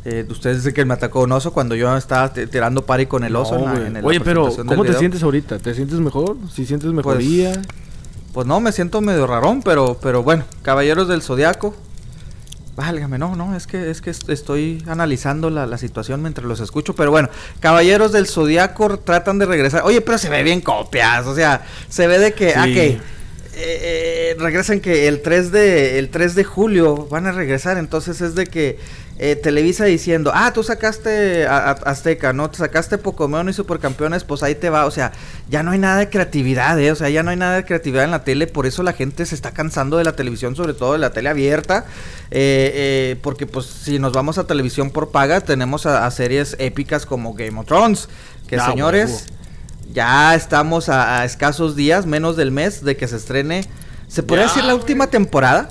[0.06, 3.34] Eh, ustedes dicen que me atacó un oso cuando yo estaba tirando pari con el
[3.36, 3.58] oso.
[3.58, 4.98] No, en la- en Oye, pero ¿cómo te video.
[4.98, 5.58] sientes ahorita?
[5.58, 6.36] ¿Te sientes mejor?
[6.54, 7.62] ¿Si sientes mejoría?
[8.34, 11.74] Pues no, me siento medio rarón, pero, pero bueno, Caballeros del Zodiaco.
[12.76, 16.58] Válgame, no, no, es que, es que est- estoy analizando la, la situación mientras los
[16.58, 17.28] escucho, pero bueno,
[17.60, 19.82] Caballeros del Zodiaco tratan de regresar.
[19.84, 22.74] Oye, pero se ve bien copias, o sea, se ve de que, ah, Sí.
[22.74, 22.98] que eh,
[23.56, 28.34] eh, regresan que el 3 de el 3 de julio van a regresar, entonces es
[28.34, 28.80] de que
[29.18, 32.50] eh, Televisa diciendo, ah, tú sacaste a, a- Azteca, ¿no?
[32.50, 35.12] Te sacaste Pokémon y Supercampeones, pues ahí te va, o sea,
[35.48, 36.90] ya no hay nada de creatividad, ¿eh?
[36.90, 39.24] O sea, ya no hay nada de creatividad en la tele, por eso la gente
[39.24, 41.84] se está cansando de la televisión, sobre todo de la tele abierta,
[42.32, 46.56] eh, eh, porque pues si nos vamos a televisión por paga, tenemos a, a series
[46.58, 48.08] épicas como Game of Thrones,
[48.48, 49.26] que Ah, señores,
[49.92, 53.64] ya estamos a, a escasos días, menos del mes de que se estrene,
[54.08, 55.70] ¿se podría decir la última temporada?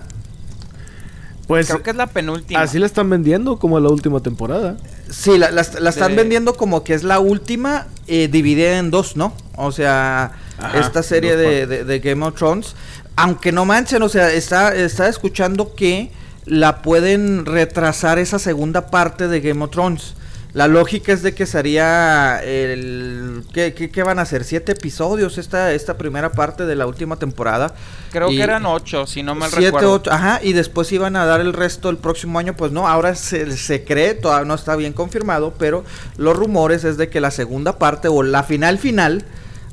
[1.47, 2.61] Pues Creo que es la penúltima.
[2.61, 4.77] así la están vendiendo como la última temporada.
[5.09, 8.91] Sí, la, la- la están De- vendiendo como que es la última eh, dividida en
[8.91, 9.33] dos, ¿no?
[9.57, 12.75] O sea, Ajá, esta serie de- de Game of Thrones,
[13.15, 16.11] aunque no manchen, o sea, está, está escuchando que
[16.45, 20.15] la pueden retrasar esa segunda parte de Game of Thrones.
[20.53, 23.41] La lógica es de que sería el...
[23.53, 24.43] ¿Qué, qué, qué van a hacer?
[24.43, 27.73] ¿Siete episodios esta, esta primera parte de la última temporada?
[28.11, 29.93] Creo Y- que eran ocho, si no mal Siete, recuerdo.
[29.93, 33.15] ocho, ajá, y después iban a dar el resto el próximo año, pues no, ahora
[33.15, 35.83] se, se cree, todavía no está bien confirmado, pero
[36.17, 39.25] los rumores es de que la segunda parte o la final final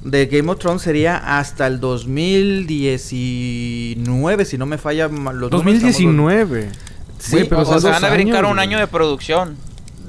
[0.02, 5.54] de Game of Thrones sería hasta el 2019, si no me falla los números, estamos-
[5.82, 6.70] 2019.
[7.18, 9.56] Sí, Güey, pero o sea, van a brincar años, un año de producción.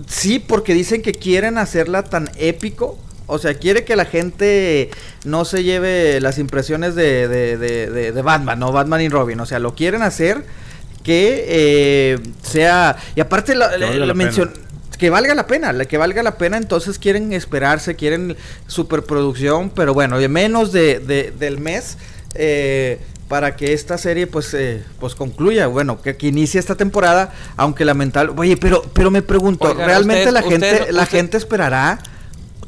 [0.07, 2.97] Sí, porque dicen que quieren hacerla tan épico.
[3.27, 4.89] O sea, quiere que la gente
[5.23, 8.71] no se lleve las impresiones de, de, de- Batman, ¿no?
[8.73, 9.39] Batman y Robin.
[9.39, 10.43] O sea, lo quieren hacer
[11.03, 12.97] que eh, sea...
[13.15, 14.51] Y aparte, la, Que valga la la mencion-
[14.97, 18.35] Que valga la pena, la que valga la pena, entonces quieren esperarse, quieren
[18.67, 21.97] superproducción, pero bueno, de menos de, de- del mes
[22.35, 22.99] eh,
[23.32, 27.86] para que esta serie pues eh, pues concluya, bueno, que, que inicie esta temporada, aunque
[27.86, 28.34] lamentable.
[28.36, 32.00] Oye, pero pero me pregunto, Oigan, ¿realmente la gente la usted- gente esperará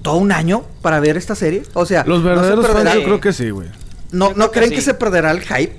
[0.01, 1.63] todo un año para ver esta serie?
[1.73, 3.67] O sea, Los ¿no se verdaderos fans perderá- yo creo que sí, güey.
[4.11, 4.75] no, ¿no creo que creen sí.
[4.77, 5.75] que se perderá el hype?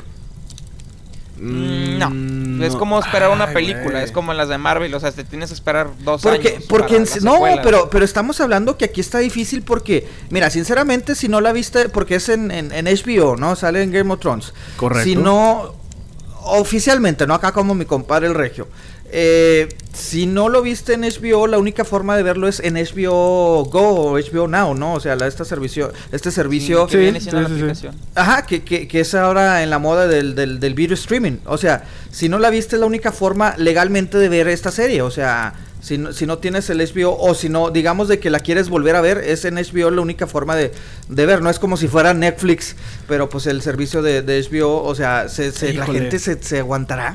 [1.41, 2.11] Mm, No.
[2.61, 5.25] Es como esperar una Ay, película, es como en las de Marvel, o sea, te
[5.25, 6.65] tienes que esperar dos Porque, años.
[6.69, 11.29] porque en no, pero, pero estamos hablando que aquí está difícil porque, mira, sinceramente, si
[11.29, 13.57] no la viste, porque es en, en, en HBO, ¿no?
[13.57, 14.53] Sale en Game of Thrones.
[14.77, 15.05] Correcto.
[15.05, 15.75] Si no,
[16.45, 17.35] oficialmente, ¿no?
[17.35, 18.69] Acá como mi compadre el regio.
[19.17, 23.65] Eh, si no lo viste en HBO, la única forma de verlo es en HBO
[23.65, 24.95] Go o HBO Now, ¿no?
[24.95, 26.87] O sea, la, este servicio, este servicio...
[26.89, 27.95] que Sí, viene siendo sí, la aplicación.
[28.17, 31.37] Ajá, que, que, que es ahora en la moda del, del, del video streaming.
[31.47, 35.01] O sea, si no la viste, es la única forma legalmente de ver esta serie.
[35.03, 38.31] O sea, si no, si no tienes el HBO o si no, digamos de que
[38.31, 40.73] la quieres volver a ver, es en HBO la única forma de,
[41.09, 41.41] de ver.
[41.41, 42.75] No es como si fuera Netflix,
[43.07, 46.59] pero pues el servicio de, de HBO, o sea, se, se- la gente se, se
[46.59, 47.15] aguantará.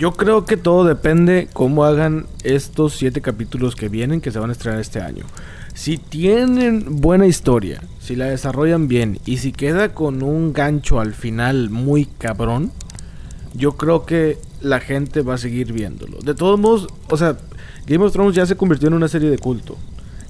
[0.00, 4.48] Yo creo que todo depende cómo hagan estos siete capítulos que vienen, que se van
[4.48, 5.26] a estrenar este año.
[5.74, 11.12] Si tienen buena historia, si la desarrollan bien y si queda con un gancho al
[11.12, 12.72] final muy cabrón,
[13.52, 16.20] yo creo que la gente va a seguir viéndolo.
[16.20, 17.36] De todos modos, o sea,
[17.86, 19.76] Game of Thrones ya se convirtió en una serie de culto.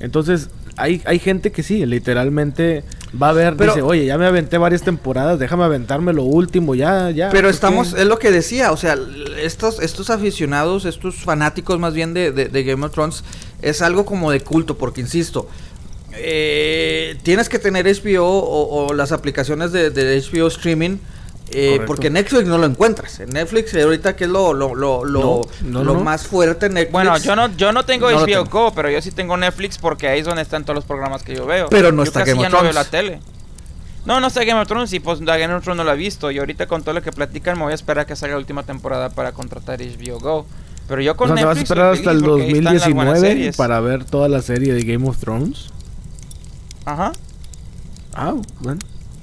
[0.00, 0.50] Entonces,
[0.80, 2.82] hay, hay gente que sí, literalmente
[3.20, 6.74] va a ver, Pero- dice, oye, ya me aventé varias temporadas, déjame aventarme lo último,
[6.74, 7.30] ya, ya.
[7.30, 8.02] Pero ¿por estamos, qué?".
[8.02, 8.96] es lo que decía, o sea,
[9.42, 13.24] estos, estos aficionados, estos fanáticos más bien de, de- de Game of Thrones,
[13.62, 15.48] es algo como de culto, porque insisto,
[16.14, 20.96] eh, tienes que tener HBO o, o las aplicaciones de, de HBO streaming.
[21.52, 23.20] Eh, porque en Netflix no lo encuentras.
[23.20, 25.40] En Netflix eh, ahorita que es lo, lo, lo, lo, No,
[25.80, 26.00] no, lo no.
[26.00, 26.92] más fuerte en Netflix.
[26.92, 28.44] Bueno, yo no, yo no tengo No HBO tengo.
[28.44, 31.34] Go, pero yo sí tengo Netflix porque ahí es donde están todos los programas que
[31.34, 31.68] yo veo.
[31.68, 32.74] Pero no Yo está casi Game ya of no veo Thrones.
[32.86, 33.20] la tele.
[34.06, 36.30] No, no sé Game of Thrones y pues Game of Thrones no lo he visto.
[36.30, 38.38] Y ahorita con todo lo que platican me voy a esperar a que salga la
[38.40, 40.46] última temporada para contratar HBO Go.
[40.88, 42.52] Pero yo O con sea, ¿te vas a Netflix esperar hasta el feliz porque ahí
[42.58, 43.56] están las buenas 2019 series.
[43.56, 45.70] para ver toda la serie de Game of Thrones?
[46.84, 47.12] Ajá.
[48.14, 48.80] Ah, bueno.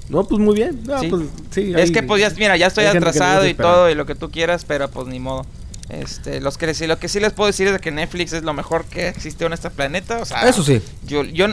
[0.09, 0.81] No, pues muy bien.
[0.85, 1.07] No, Sí.
[1.09, 4.05] pues, sí, Es hay- que pues ya, mira, ya estoy atrasado y todo y lo
[4.05, 5.45] que tú quieras, pero pues ni modo.
[5.89, 8.53] Este, los que sí- lo que sí les puedo decir es que Netflix es lo
[8.53, 10.81] mejor que existió en este planeta, o sea, Eso sí.
[11.05, 11.47] yo yo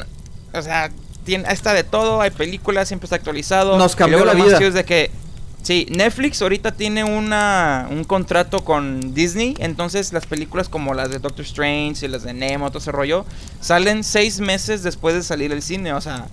[0.52, 0.90] o sea,
[1.24, 3.76] tiene está de todo, hay películas, siempre está actualizado.
[3.78, 4.58] Nos Y cambió luego la lo vida.
[4.70, 5.10] de que
[5.62, 11.18] sí, Netflix ahorita tiene una un contrato con Disney, entonces las películas como las de
[11.20, 13.24] Doctor Strange y las de Nemo, todo ese rollo,
[13.60, 16.26] salen seis meses después de salir el cine, o sea,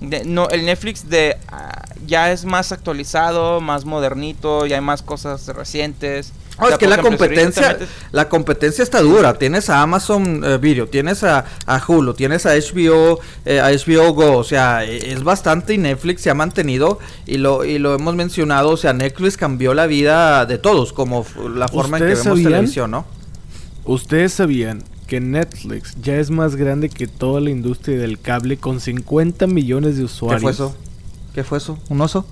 [0.00, 5.02] de- no, el Netflix de ah, ya es más actualizado, más modernito, ya hay más
[5.02, 6.32] cosas recientes.
[6.58, 9.34] No, O sea, es que la ejemplo, competencia, metes- la competencia está dura.
[9.34, 14.12] Tienes a Amazon eh, Video, tienes a, a Hulu, tienes a HBO, eh, a HBO
[14.12, 17.94] Go, o sea, e- es bastante y Netflix se ha mantenido y lo y lo
[17.94, 22.12] hemos mencionado, o sea, Netflix cambió la vida de todos, como la forma en que
[22.12, 22.52] ¿Ustedes vemos sabían?
[22.52, 23.04] televisión, ¿no?
[23.84, 28.78] Ustedes sabían que Netflix ya es más grande que toda la industria del cable con
[28.80, 30.42] 50 millones de ¿Qué usuarios.
[30.42, 30.76] fue eso?
[31.34, 31.78] ¿Qué fue eso?
[31.88, 32.24] ¿Un oso?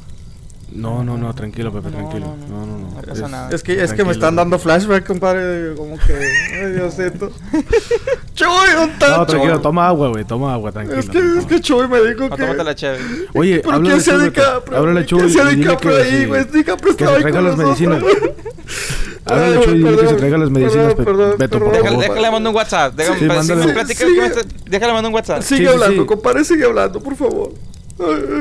[0.73, 2.27] No, no, no, tranquilo, Pepe, No, tranquilo.
[2.51, 2.67] no, no.
[2.67, 2.95] No, no, no.
[2.97, 3.51] No pasa nada.
[3.53, 6.13] Es que, es que me están dando flashback, compadre, como que...
[6.13, 7.31] Ay, Diosito.
[8.35, 10.99] Chuy, ¿dónde está No, tranquilo, toma agua, güey, toma agua, tranquilo.
[10.99, 12.43] Es que, es que Chuy me dijo No, que...
[12.43, 13.03] tómate la chévere.
[13.35, 14.43] Oye, ¿Pero qué de Beto.
[14.43, 14.79] Capra?
[14.79, 16.45] Háblale ¿Qué Chuy dile Capra que ahí, güey?
[16.53, 18.03] Di Capra Que estaba se ahí traiga con las medicinas.
[19.27, 21.73] Ay, Chuy y dile que se traiga las medicinas, perdón, Pe- perdón, Beto, por perdón.
[21.83, 22.15] Déjale, favor.
[22.17, 22.95] déjale mando un WhatsApp.
[22.95, 23.73] Déjame, Sí, mándale.
[23.75, 25.43] con este- déjale mando un WhatsApp.
[25.43, 26.07] Sigue hablando, sí.
[26.07, 27.53] compadre, sigue hablando, por favor.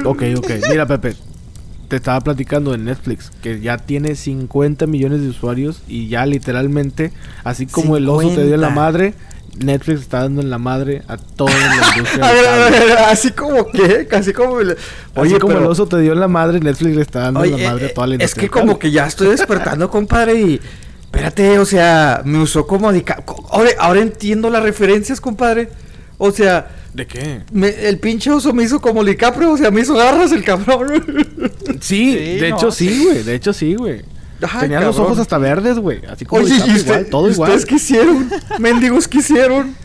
[0.06, 0.52] Ok, ok.
[0.70, 1.16] Mira, Pepe.
[1.88, 7.12] Te estaba platicando de Netflix, que ya tiene 50 millones de usuarios y ya literalmente,
[7.44, 8.74] así como el oso te dio en la 50.
[8.76, 9.14] madre,
[9.58, 13.32] Netflix está dando en la madre a toda la industria A ver, a ver, así
[13.32, 14.60] como que, casi como...
[14.60, 14.78] el-
[15.16, 17.52] Oye, como pero- el oso te dio en la madre, Netflix le está dando en
[17.52, 18.42] la madre eh, a toda la es industria.
[18.42, 20.62] que del como que ya estoy despertando, compadre, y...
[21.06, 23.06] Espérate, o sea, me usó como de...
[23.50, 25.70] Ahora, ahora entiendo las referencias, compadre.
[26.18, 27.42] O sea, ¿De qué?
[27.54, 31.04] me- el pinche oso me hizo como DiCaprio, o sea, me hizo garras el cabrón.
[31.80, 32.90] Sí, Sí, de no, hecho sí.
[32.90, 33.24] sí, güey.
[33.24, 34.02] De hecho sí, güey.
[34.54, 35.12] Ay, Tenían los cabrón.
[35.14, 36.02] ojos hasta verdes, güey.
[36.06, 37.50] Así como Oye, y usted- igual, todo ¿y igual.
[37.52, 38.30] ¿Ustedes qué hicieron?
[38.60, 39.76] Mendigos, ¿qué hicieron?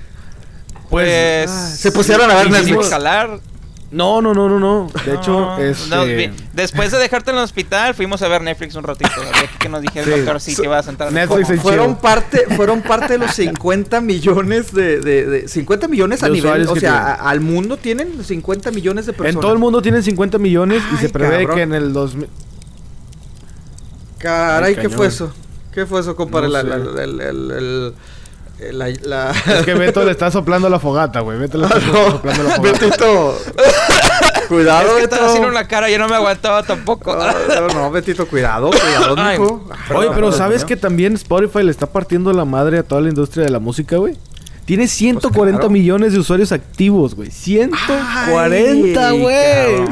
[0.88, 1.50] Pues.
[1.50, 2.88] Ah, se pusieron a ver Netflix.
[2.90, 3.38] jalar.
[3.92, 4.88] No, no, no, no, no.
[5.04, 6.28] De hecho, No, este...
[6.28, 9.10] no, después de dejarte en el hospital, fuimos a ver Netflix un ratito.
[9.58, 10.12] Qué nos dijera Sí.
[10.12, 11.12] el doctor si te ibas a entrar.
[11.12, 16.22] Netflix en fueron parte fueron parte de los 50 millones de, de, de- 50 millones
[16.22, 19.40] a De nivel o que sea a- al mundo tienen 50 millones de personas En
[19.40, 21.56] todo el mundo tienen 50 millones y Ay, se prevé cabrón.
[21.56, 22.28] que en el 2000...
[24.20, 25.32] caray Ay, qué fue eso
[25.72, 26.66] qué fue eso compadre No la, sé.
[26.68, 31.20] la, la- el- el- el- la, la- Es que Beto le está soplando la fogata,
[31.20, 31.38] güey.
[31.38, 32.10] Beto le está Ah, no.
[32.10, 32.78] soplando la fogata.
[32.84, 33.38] Betito
[34.48, 37.12] cuidado Es que Beto estaba haciendo la cara, yo no me aguantaba tampoco.
[37.12, 39.66] Ah, no, no, Betito, cuidado, cuidado, mijo.
[39.94, 43.44] Oye, pero ¿sabes que también Spotify le está partiendo la madre a toda la industria
[43.44, 44.18] de la música, güey?
[44.66, 45.70] Tiene 140 Pues claro.
[45.70, 47.30] millones de usuarios activos, güey.
[47.30, 49.84] 140, Ay, güey.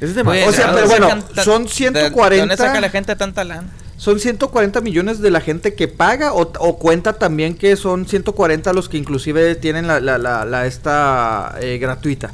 [0.00, 0.46] Es Pues.
[0.48, 2.30] O sea, ¿de pero bueno, sacan ta- son de- 140.
[2.34, 3.68] ¿De dónde saca la gente tanta lana?
[3.96, 8.74] ¿Son 140 millones de la gente que paga o, o cuenta también que son 140
[8.74, 12.32] los que inclusive tienen la, la, la, la esta eh, gratuita?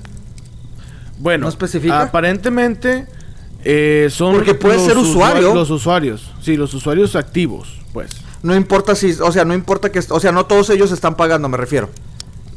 [1.18, 2.02] Bueno, ¿No especifica?
[2.02, 3.06] aparentemente
[3.64, 5.50] eh, son Porque puede los ser usuario.
[5.52, 8.10] usua- Los usuarios, sí, los usuarios activos, pues.
[8.42, 11.48] No importa si, o sea, no importa que, o sea, no todos ellos están pagando,
[11.48, 11.90] me refiero.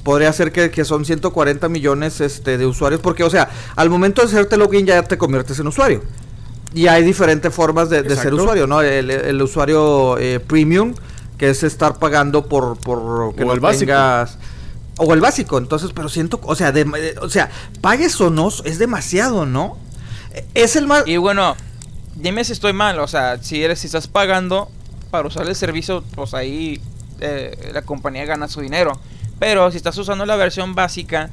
[0.05, 4.21] Podría ser que, que son 140 millones este, de usuarios, porque, o sea, al momento
[4.21, 6.03] de hacerte login ya te conviertes en usuario.
[6.75, 8.81] Y hay diferentes formas de, de ser usuario, ¿no?
[8.81, 10.93] El, el usuario eh, premium,
[11.39, 13.79] que es estar pagando por, por que O no el básico.
[13.91, 14.37] tengas...
[14.97, 17.49] O el básico, entonces, pero siento, o sea, de- o sea,
[17.81, 19.77] pagues o no, es demasiado, ¿no?
[20.53, 21.05] Es el más...
[21.07, 21.55] Y bueno,
[22.15, 24.69] dime si estoy mal, o sea, si eres, si estás pagando
[25.11, 26.79] para usar el servicio, pues ahí
[27.21, 28.91] eh, la compañía gana su dinero.
[29.45, 31.29] Pero si estás usando la versión básica,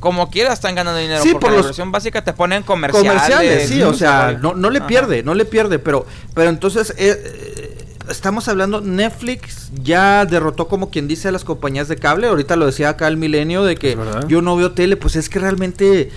[0.00, 1.22] como quieras están ganando dinero.
[1.22, 1.92] Sí, porque por la los- versión
[2.24, 3.12] te ponen comerciales.
[3.12, 7.16] comerciales, sí, o sea, no, no le pierde, no le pierde, pero, pero entonces eh,
[7.24, 12.56] eh, estamos hablando, Netflix ya derrotó como quien dice a las compañías de cable, ahorita
[12.56, 13.96] lo decía acá el milenio de que
[14.26, 16.10] yo no veo tele, pues es que realmente,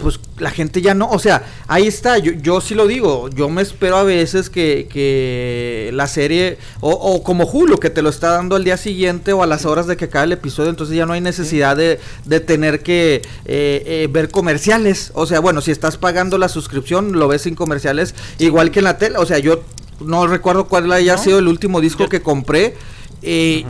[0.00, 3.48] pues la gente ya no, o sea, ahí está, yo, yo sí lo digo, yo
[3.48, 8.08] me espero a veces que, que la serie, o, o como Hulu, que te lo
[8.08, 10.96] está dando al día siguiente o a las horas de que acabe el episodio, entonces
[10.96, 15.60] ya no hay necesidad de, de tener que eh, eh, ver comerciales, o sea, bueno,
[15.60, 19.26] si estás pagando la suscripción, lo ves sin comerciales, igual que en la tele, o
[19.26, 19.62] sea, yo
[20.00, 21.22] no recuerdo cuál haya ¿No?
[21.22, 22.74] sido el último disco Yo- que compré,
[23.22, 23.64] eh.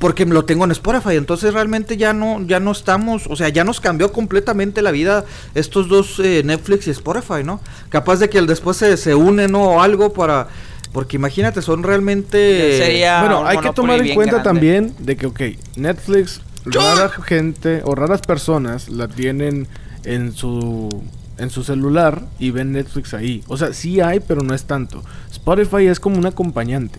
[0.00, 1.14] Porque lo tengo en Spotify.
[1.16, 5.24] Entonces realmente ya no, ya no estamos, o sea, ya nos cambió completamente la vida
[5.54, 7.60] estos dos eh, Netflix y Spotify, ¿no?
[7.90, 9.62] Capaz de que el después se, se unen ¿no?
[9.62, 10.48] o algo para,
[10.92, 12.78] porque imagínate, son realmente...
[12.78, 14.48] Sería- Bueno, hay que tomar en cuenta grande.
[14.50, 15.40] también de que, ok,
[15.76, 19.68] Netflix, rara gente o raras personas la tienen
[20.04, 21.02] en su
[21.38, 23.42] en su celular y ven Netflix ahí.
[23.48, 25.02] O sea, sí hay, pero no es tanto.
[25.32, 26.98] Spotify es como un acompañante.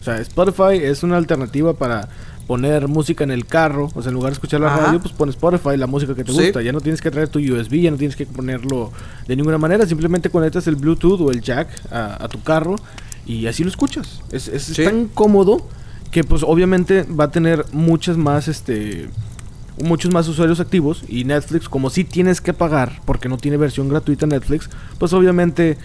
[0.00, 2.08] O sea, Spotify es una alternativa para
[2.50, 3.90] poner música en el carro.
[3.94, 4.86] O sea, en lugar de escuchar la Ajá.
[4.86, 6.38] radio, pues pones Spotify, la música que te Sí.
[6.42, 6.60] gusta.
[6.62, 8.90] Ya no tienes que traer tu USB, ya no tienes que ponerlo
[9.28, 9.86] de ninguna manera.
[9.86, 12.74] Simplemente conectas el Bluetooth o el jack a, a tu carro
[13.24, 14.20] y así lo escuchas.
[14.32, 14.82] Es, es Sí.
[14.82, 15.64] tan cómodo
[16.10, 19.08] que pues obviamente va a tener muchas más este
[19.80, 23.88] muchos más usuarios activos y Netflix como si tienes que pagar porque no tiene versión
[23.88, 25.78] gratuita Netflix, pues obviamente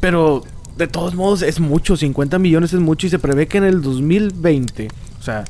[0.00, 0.42] pero
[0.76, 3.80] de todos modos es mucho, 50 millones es mucho y se prevé que en el
[3.80, 5.44] 2020, o sea,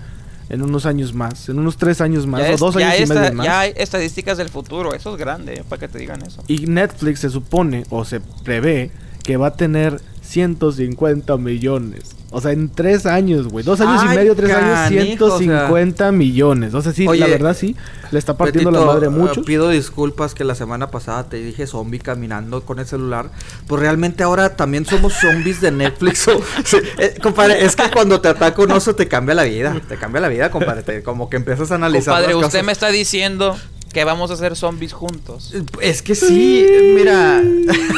[0.48, 3.32] en unos años más, en unos tres años más Ya, o dos años y medio
[3.34, 3.46] más.
[3.46, 4.94] ya hay estadísticas del futuro.
[4.94, 6.42] Eso es grande, para que te digan eso.
[6.46, 8.90] Y Netflix se supone o se prevé
[9.22, 12.16] que va a tener 150 millones.
[12.30, 13.64] O sea, en tres años, güey.
[13.64, 15.38] Dos años Ay, y medio, tres años, canijo, o sea.
[15.38, 16.74] 150 millones.
[16.74, 17.76] O sea, sí, Oye, la verdad sí.
[18.10, 19.44] Le está partiendo la madre a eh, muchos.
[19.46, 23.30] pido disculpas que la semana pasada te dije zombie caminando con el celular.
[23.68, 26.26] Pues realmente ahora también somos zombies de Netflix.
[26.28, 29.80] o- sí, eh, compadre, es que cuando te ataca un oso te cambia la vida.
[29.88, 30.82] Te cambia la vida, compadre.
[30.82, 32.14] te- como que empiezas a analizar.
[32.14, 32.66] Compadre, las usted cosas.
[32.66, 33.56] me está diciendo
[33.96, 35.54] que vamos a ser zombies juntos.
[35.80, 37.42] Es que sí, mira.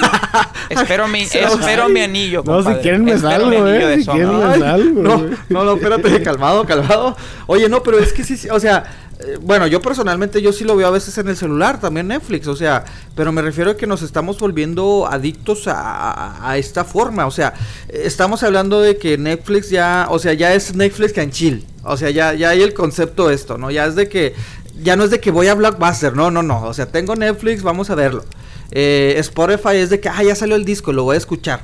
[0.70, 4.58] espero mi, espero mi anillo, No, si quieren me Espero salgo, eh, si quieren me
[4.60, 7.16] salgo, no, no, no, espérate, calmado, calmado.
[7.48, 8.84] Oye, no, pero es que sí, sí, o sea,
[9.18, 12.46] eh, bueno, yo personalmente yo sí lo veo a veces en el celular, también Netflix,
[12.46, 12.84] o sea,
[13.16, 17.32] pero me refiero a que nos estamos volviendo adictos a, a- a esta forma, o
[17.32, 17.54] sea,
[17.88, 22.10] estamos hablando de que Netflix ya, o sea, ya es Netflix and chill, o sea,
[22.10, 23.72] ya, ya hay el concepto de esto, ¿no?
[23.72, 24.34] Ya es de que,
[24.82, 27.62] ya no es de que voy a Blockbuster, no, no, no, o sea, tengo Netflix,
[27.62, 28.24] vamos a verlo.
[28.70, 31.60] Eh, Spotify es de que, ah, ya salió el disco, lo voy a escuchar.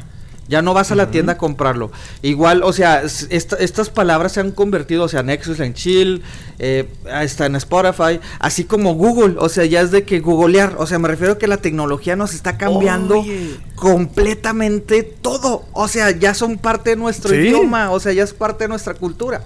[0.47, 1.91] Ya no vas a la tienda a comprarlo.
[2.21, 6.23] Igual, o sea, esta- estas palabras se han convertido, o sea, Nexus en Chill,
[6.59, 6.87] eh,
[7.23, 10.99] está en Spotify, así como Google, o sea, ya es de que googlear, o sea,
[10.99, 13.57] me refiero a que la tecnología nos está cambiando Oye.
[13.75, 17.37] completamente todo, o sea, ya son parte de nuestro Sí.
[17.37, 19.43] idioma, o sea, ya es parte de nuestra cultura.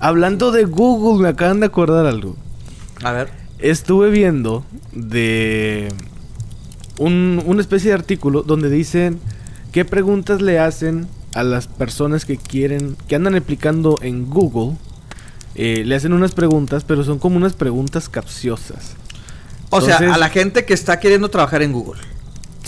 [0.00, 2.36] Hablando de Google, me acaban de acordar algo.
[3.02, 3.30] A ver.
[3.58, 5.88] Estuve viendo de
[6.98, 9.18] un, una especie de artículo donde dicen
[9.72, 14.76] qué preguntas le hacen a las personas que quieren, que andan aplicando en Google.
[15.54, 18.96] Eh, le hacen unas preguntas, pero son como unas preguntas capciosas.
[19.70, 22.00] O sea, a la gente que está queriendo trabajar en Google.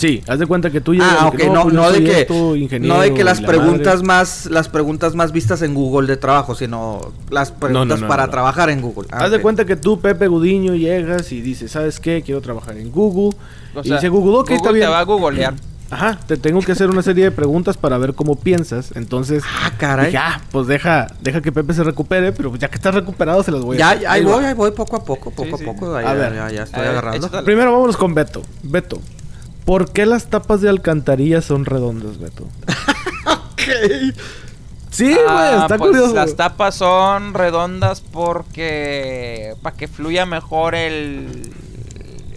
[0.01, 1.95] Sí, haz de cuenta que tú llegas Ah, y ok, que, no, pues, no de
[1.97, 4.07] soy que esto, ingeniero no de que las la preguntas madre.
[4.07, 8.31] más las preguntas más vistas en Google de trabajo, sino las preguntas no, para no.
[8.31, 9.07] trabajar en Google.
[9.11, 12.21] Ah, Haz de cuenta que tú, Pepe Gudiño, llegas y dices, ¿sabes qué?
[12.25, 13.37] Quiero trabajar en Google.
[13.75, 14.85] O y sea, dice Google, ok, está bien.
[14.87, 15.53] te va a googlear.
[15.93, 18.93] Ajá, te tengo que hacer una serie de preguntas para ver cómo piensas.
[18.95, 20.05] Entonces, Ah, caray.
[20.05, 23.51] dije, ah, pues deja, deja que Pepe se recupere, pero ya que está recuperado se
[23.51, 24.01] las voy a Ya, hacer.
[24.03, 25.65] ya, ahí voy, ahí voy poco a poco, poco Sí, a sí.
[25.65, 25.93] poco.
[25.95, 26.33] ahí A ya, ver.
[26.33, 27.27] ya, ya estoy A ver, agarrando.
[27.27, 27.43] échale.
[27.43, 28.41] Primero vámonos con Beto.
[28.63, 29.01] Beto,
[29.65, 32.47] ¿por qué las tapas de alcantarilla son redondas, Beto?
[34.91, 36.13] Sí, güey, Ah, está pues curioso.
[36.13, 41.53] Las tapas son redondas porque para que fluya mejor el,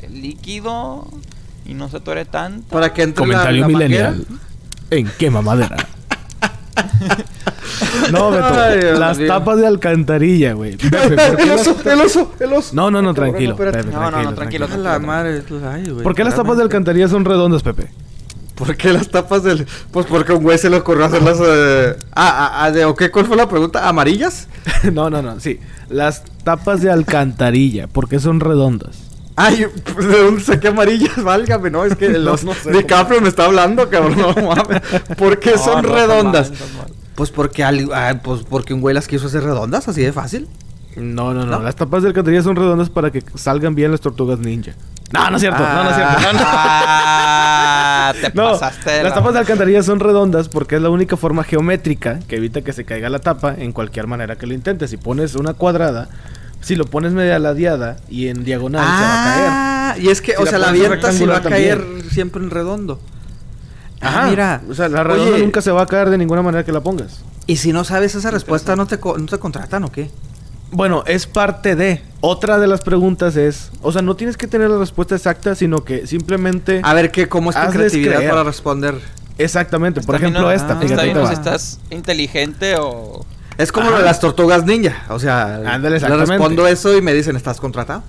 [0.00, 1.08] el líquido
[1.66, 2.68] y no se tore tanto.
[2.68, 4.16] Para que entre la- Comentario la millennial.
[4.18, 4.40] manguera.
[4.90, 5.76] ¿En qué mamadera?
[8.12, 10.76] no, Beto, Ay, las tapas de alcantarilla, güey.
[10.76, 12.74] Pepe, ¿por qué el las- oso, el oso, el oso.
[12.74, 13.56] No, no, no, tranquilo.
[13.90, 17.08] No, no, no, tranquilo, A la madre, ay, güey, ¿Por qué las tapas de alcantarilla
[17.08, 17.90] son redondas, Pepe?
[18.54, 19.66] ¿Por qué las tapas del.?
[19.90, 21.38] Pues porque a un güey se le ocurrió hacerlas.
[21.44, 21.96] Eh...
[22.14, 23.10] Ah, ah, ah, de, ¿o qué?
[23.10, 23.88] ¿Cuál fue la pregunta?
[23.88, 24.48] ¿Amarillas?
[24.92, 25.58] no, no, no, sí.
[25.88, 29.13] Las tapas de alcantarilla, ¿por qué son redondas?
[29.36, 31.16] Ay, pues, ¿de dónde saqué amarillas?
[31.22, 34.16] Válgame, no, es que No, los no sé, DiCaprio me está hablando, cabrón.
[34.18, 34.80] No mames.
[35.18, 36.50] ¿Por qué No, son no, redondas?
[36.50, 36.86] mal, mal.
[37.14, 40.48] Pues porque, al- ah, pues porque un güey las quiso hacer redondas, así de fácil.
[40.96, 41.62] No, no, no, ¿No?
[41.62, 44.72] Las tapas de alcantarilla son redondas para que salgan bien las tortugas ninja.
[45.12, 45.60] No, no es cierto.
[45.62, 46.20] No, no es cierto.
[46.22, 46.40] No, no.
[47.06, 51.16] Ah, te No, pasaste las la- tapas de alcantarilla son redondas porque es la única
[51.16, 54.90] forma geométrica que evita que se caiga la tapa en cualquier manera que lo intentes.
[54.90, 56.08] Si pones una cuadrada,
[56.64, 59.48] si lo pones media ladeada y en diagonal se va a caer.
[59.50, 62.42] Ah, y es que, Si o la sea, la abierta sí va a caer siempre
[62.42, 62.98] en redondo.
[64.00, 64.24] Ajá.
[64.26, 64.62] Ah, mira.
[64.68, 66.80] O sea, la redonda Oye, nunca se va a caer de ninguna manera que la
[66.80, 67.22] pongas.
[67.46, 70.10] Y si no sabes esa respuesta, ¿no te, co- no te contratan o qué?
[70.70, 72.02] Bueno, es parte de.
[72.20, 75.84] Otra de las preguntas es, o sea, no tienes que tener la respuesta exacta, sino
[75.84, 76.80] que simplemente...
[76.82, 78.30] A ver, ¿qué, ¿cómo es tu creatividad creer.
[78.30, 78.98] para responder?
[79.38, 80.00] Exactamente.
[80.00, 80.74] Por ejemplo, esta.
[80.74, 83.24] ah, fíjate, Está estás inteligente o...
[83.58, 83.92] Es como Ajá.
[83.96, 85.02] lo de las tortugas ninja.
[85.10, 88.02] O sea, Ándale, le respondo eso y me dicen, ¿estás contratado?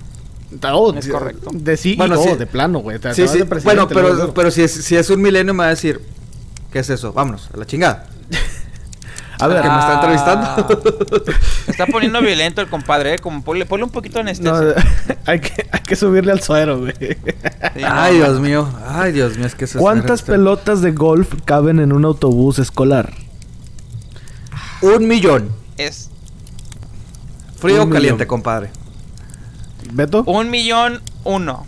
[0.72, 1.50] Oh, Es de- correcto.
[1.54, 2.36] De sí, Bueno, sí.
[2.36, 2.98] de plano, güey.
[3.14, 3.44] Sí, sí.
[3.64, 6.02] Bueno, pero, pero si, es, si es un milenio me va a decir,
[6.72, 7.14] ¿qué es eso?
[7.14, 8.08] Vámonos, a la chingada.
[9.38, 10.68] A ver, que me está entrevistando.
[11.66, 13.20] Se está poniendo violento el compadre, ¿eh?
[13.20, 15.18] Como ponle, ponle un poquito de no, anestesia.
[15.26, 16.94] hay, que, hay que subirle al suero, güey.
[16.98, 18.70] Sí, Ay, no, Dios mío.
[18.88, 22.60] Ay, Dios mío, es que se ¿Cuántas este- pelotas de golf caben en un autobús
[22.60, 23.12] escolar?
[24.82, 25.50] Un millón.
[25.78, 26.10] Es
[27.60, 28.28] Frío o caliente, millón.
[28.28, 28.70] compadre.
[29.92, 30.24] ¿Beto?
[30.24, 31.66] un millón uno.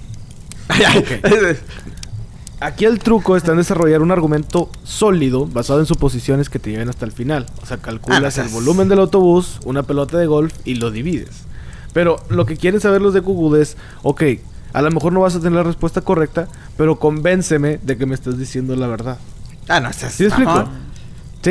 [2.59, 6.89] Aquí el truco está en desarrollar un argumento sólido basado en suposiciones que te lleven
[6.89, 7.45] hasta el final.
[7.61, 10.75] O sea, Ah, calculas no el seas- volumen del autobús, una pelota de golf y
[10.75, 11.43] lo divides.
[11.93, 14.23] Pero lo que quieren saber los de Google es, ok,
[14.73, 18.15] a lo mejor no vas a tener la respuesta correcta, pero convénceme de que me
[18.15, 19.19] estás diciendo la verdad.
[19.67, 20.67] ah, no, seas ¿Sí explico?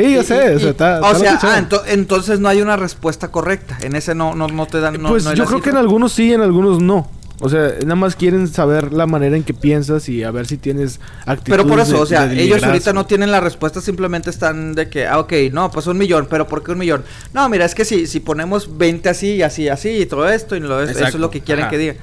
[0.01, 0.51] Sí, yo Y- sé.
[0.51, 3.77] y- o sea, está- o está sea, ah, ento- entonces no hay una respuesta correcta.
[3.81, 5.01] En ese no, no, no te dan.
[5.01, 7.09] No, pues no yo creo que en algunos sí, en algunos no.
[7.39, 10.57] O sea, nada más quieren saber la manera en que piensas y a ver si
[10.57, 14.31] tienes actitudes Pero por eso, de- o sea, ellos ahorita no tienen la respuesta, simplemente
[14.31, 17.03] están de que, ah, ok, no, pues un millón, pero ¿por qué un millón?
[17.33, 20.55] No, mira, es que si, si ponemos 20 así y así, así y todo esto,
[20.55, 21.71] y lo, eso es lo que quieren ajá.
[21.71, 21.93] que diga.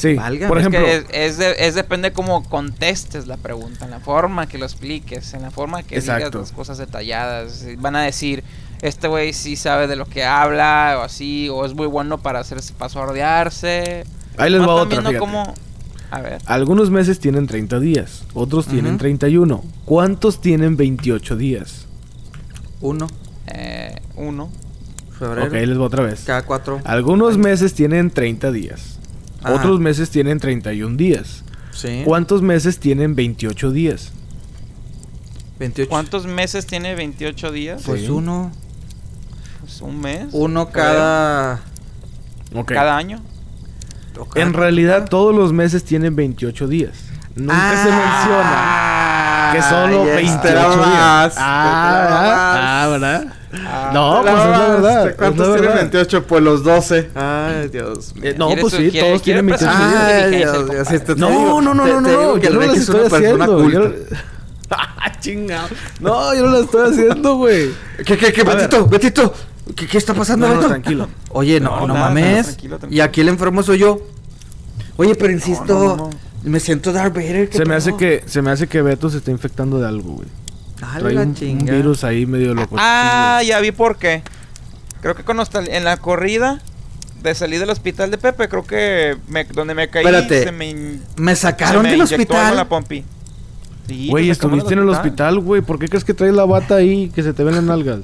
[0.00, 0.48] Sí, Válgame.
[0.48, 4.00] por Es ejemplo, que es, es, de- es depende cómo contestes la pregunta, en la
[4.00, 6.38] forma que lo expliques, en la forma que digas Exacto.
[6.40, 7.66] las cosas detalladas.
[7.78, 8.42] Van a decir,
[8.82, 12.40] este güey sí sabe de lo que habla, o así, o es muy bueno para
[12.40, 14.04] hacerse pasordearse.
[14.38, 15.54] ahí les va otra, cómo-
[16.12, 16.38] A ver.
[16.46, 18.98] Algunos meses tienen 30 días, otros tienen Ujú.
[18.98, 19.62] 31.
[19.84, 21.86] ¿Cuántos tienen 28 días?
[22.80, 23.06] Uno,
[23.48, 24.50] Eh, uno.
[25.18, 26.22] febrero, Ok, ahí les va otra vez.
[26.24, 26.80] cada cuatro.
[26.84, 28.98] Algunos meses tienen 30 días,
[29.42, 29.54] Ajá.
[29.54, 31.44] otros meses tienen 31 días.
[31.72, 32.02] Sí.
[32.04, 34.12] ¿Cuántos meses tienen 28 días?
[35.58, 35.88] 28.
[35.88, 37.82] ¿Cuántos meses tiene 28 días?
[37.84, 38.08] Pues Sí.
[38.08, 38.50] uno,
[39.60, 40.26] Pues un mes.
[40.32, 41.60] uno cada...
[42.66, 43.20] Cada año.
[44.32, 46.92] cada- En realidad todos los meses tienen 28 días.
[47.36, 51.34] Nunca se menciona Ah, que solo ya 28 esperaba días.
[51.38, 53.24] Ah, ah, ah, ¿verdad?
[53.52, 54.80] Ah, No, pues es la verdad.
[55.04, 55.06] más.
[55.10, 55.80] es ¿Cuántos la tienen verdad.
[55.92, 56.26] 28?
[56.26, 57.10] Pues los 12.
[57.14, 58.24] Ay, Dios mío.
[58.24, 59.90] Eh, no, ¿Quieres pues sí, quiere- todos quiere tienen 28 días.
[59.90, 60.24] presumir?
[60.24, 63.06] Ay, Dios, te No, digo- no, no, te- no, te no, yo no las estoy
[63.06, 63.46] haciendo.
[63.46, 63.78] yo culta.
[63.80, 63.94] no-
[64.72, 65.68] Ah, chingado.
[65.98, 67.70] No, yo no lo estoy haciendo, güey.
[68.06, 68.44] ¿Qué, qué, qué.
[68.44, 68.86] Betito?
[68.86, 69.34] Betito,
[69.74, 70.68] ¿qué, qué está pasando, No, no, Beto?
[70.68, 71.08] tranquilo.
[71.30, 72.46] Oye, no, No, no, nada, mames.
[72.46, 72.96] tranquilo, tranquilo.
[72.96, 74.00] Y aquí el enfermo soy yo.
[74.96, 76.10] Oye, pero insisto, no, no.
[76.44, 77.48] me siento Darth Vader.
[77.48, 80.12] ¿qué Se me hace que se me hace que Beto se está infectando de algo,
[80.12, 80.28] güey.
[80.80, 82.76] Trae la un, un virus ahí medio loco.
[82.78, 84.22] Ah, ya vi por qué.
[85.02, 86.60] Creo que cuando está en la corrida
[87.22, 90.98] de salir del hospital de Pepe, creo que me- donde me caí Espérate, se me,
[91.16, 92.66] Me se sacaron me del en la hospital.
[92.68, 93.04] pompi.
[93.86, 95.62] Sí, Güey, estuviste en el hospital, güey.
[95.62, 98.00] ¿Por qué crees que traes la bata ahí que se te ven las nalgas?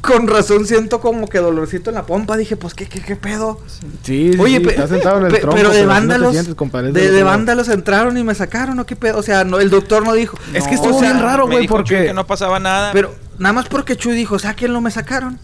[0.00, 2.36] Con razón siento como que dolorcito en la pompa.
[2.36, 3.60] Dije, pues, ¿qué, qué, qué pedo?
[4.02, 5.56] Sí, sí, Oye, sí, pe- estás sentado en el pe- tronco.
[5.56, 6.32] pero de no vándalos.
[6.32, 8.86] sientes, compadre, es de, vándalos entraron y me sacaron, ¿no?
[8.86, 9.18] ¿Qué pedo?
[9.18, 10.36] O sea, no, el doctor no dijo.
[10.54, 12.04] Es que No, estuvo o sea, bien raro, güey, Chuy porque...
[12.06, 12.92] que no pasaba nada.
[12.92, 15.38] Pero nada más porque Chuy dijo, sáquenlo, me sacaron.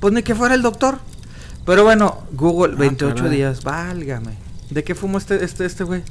[0.00, 0.98] Pues ni que fuera el doctor.
[1.66, 3.30] Pero bueno, Google, Ah, 28 caray.
[3.36, 4.32] días, válgame.
[4.70, 6.02] ¿De qué fumó este, este, este güey?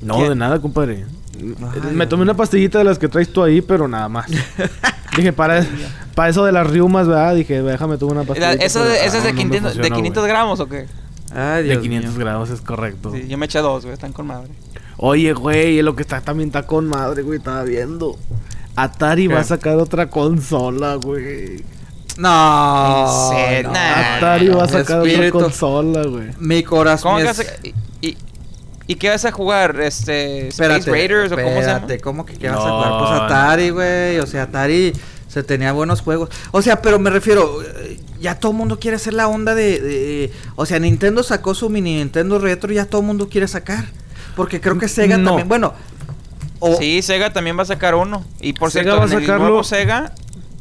[0.00, 0.30] No, ¿Quién?
[0.30, 1.04] de nada, compadre.
[1.38, 4.26] Ay, Me tomé una pastillita de las que traes tú ahí, pero nada más.
[5.16, 5.64] Dije, para,
[6.14, 7.34] para eso de las riumas, ¿verdad?
[7.34, 8.64] Dije, déjame tomar una La- pastillita.
[8.64, 10.30] ¿Esa, pero, esa ah, es de no me 500, de funciona, 500 güey.
[10.32, 10.86] gramos o qué?
[11.34, 12.20] Ay, De Dios 500 mío.
[12.20, 13.12] grados, es correcto.
[13.12, 14.50] Sí, yo me eché dos, güey, están con madre.
[14.98, 18.18] Oye, güey, lo que está también está con madre, güey, estaba viendo.
[18.76, 19.34] Atari ¿Qué?
[19.34, 21.64] va a sacar otra consola, güey.
[22.18, 23.32] No.
[23.62, 23.70] No.
[23.70, 26.28] Atari va a sacar espíritu, otra consola, güey.
[26.38, 27.12] Mi corazón.
[27.12, 28.16] ¿Cómo que mi es- y, y,
[28.92, 29.80] y qué vas a jugar?
[29.80, 31.72] Este, Espérate, Space Raiders o cómo se llama?
[31.72, 32.98] espérate, ¿cómo que qué vas a jugar?
[32.98, 34.18] Pues Atari, güey.
[34.20, 34.92] O sea, Atari
[35.28, 36.28] se tenía buenos juegos.
[36.50, 39.80] O sea, pero me refiero, eh, ya todo el mundo quiere hacer la onda de,
[39.80, 43.48] de- O sea, Nintendo sacó su mini Nintendo Retro y ya todo el mundo quiere
[43.48, 43.84] sacar.
[44.36, 45.30] Porque creo que Sega No.
[45.30, 45.48] también.
[45.48, 45.74] Bueno.
[46.60, 48.24] o- Sí, Sega también va a sacar uno.
[48.40, 50.12] Y por Sega cierto, va a en el sacarlo- nuevo Sega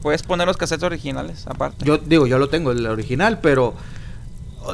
[0.02, 1.86] puedes poner los cassettes originales aparte.
[1.86, 3.76] Yo digo, yo lo tengo, el original, pero.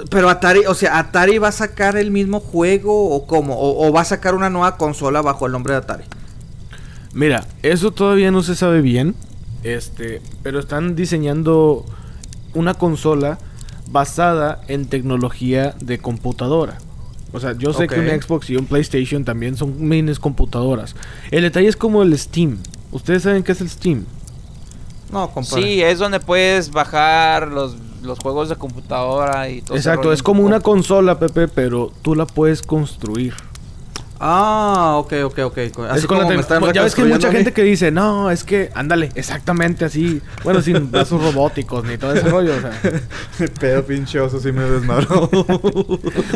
[0.10, 3.56] Pero Atari, o sea, Atari va a sacar el mismo juego o cómo?
[3.56, 6.04] O, o va a sacar una nueva consola bajo el nombre de Atari.
[7.14, 9.16] Mira, eso todavía no se sabe bien.
[9.64, 11.86] Este, pero están diseñando
[12.54, 13.40] una consola
[13.90, 16.78] basada en tecnología de computadora.
[17.34, 20.96] O sea, yo sé que un Xbox y un PlayStation también son minis computadoras.
[21.32, 22.60] El detalle es como el Steam.
[22.92, 24.06] ¿Ustedes saben qué es el Steam?
[25.12, 25.64] No, compadre.
[25.64, 30.44] Sí, es donde puedes bajar los, los juegos de computadora y todo Exacto, es como
[30.44, 33.34] una consola, Pepe, pero tú la puedes construir.
[34.20, 35.58] Ah, ok, ok, ok.
[35.90, 37.92] Así Es con la como me están ya ves que hay mucha gente que dice,
[37.92, 40.22] no, es que, ándale, exactamente así.
[40.44, 42.72] Bueno, sin brazos robóticos ni todo ese rollo, o sea.
[43.60, 45.30] Pero pinche oso sí me desmadró.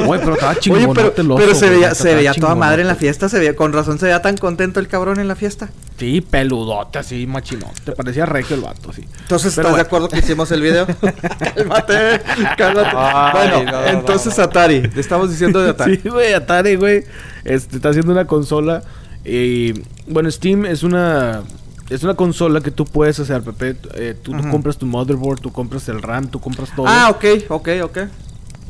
[0.05, 0.93] Güey, pero estaba Oye, chingón.
[0.95, 3.99] pero, pero se veía, se veía toda madre en la fiesta, se veía, con razón
[3.99, 5.69] se veía tan contento el cabrón en la fiesta.
[5.97, 7.91] Sí, peludote así, machinote.
[7.91, 9.05] Parecía regio el vato, sí.
[9.21, 10.87] Entonces, Pero ¿estás de acuerdo que hicimos el video?
[10.87, 12.21] cálmate,
[12.57, 12.89] cálmate.
[12.95, 14.43] Ay, bueno, no, no, entonces no.
[14.43, 15.97] Atari, te estamos diciendo de Atari.
[15.97, 17.03] Sí, güey, Atari, güey.
[17.43, 18.83] Este, está haciendo una consola.
[19.25, 19.73] Y
[20.07, 21.43] bueno, Steam es una.
[21.89, 23.75] Es una consola que tú puedes hacer, Pepe.
[23.95, 26.85] Eh, tú, compras tu motherboard, tú compras el RAM, tú compras todo.
[26.87, 27.97] Ah, ok, ok, ok.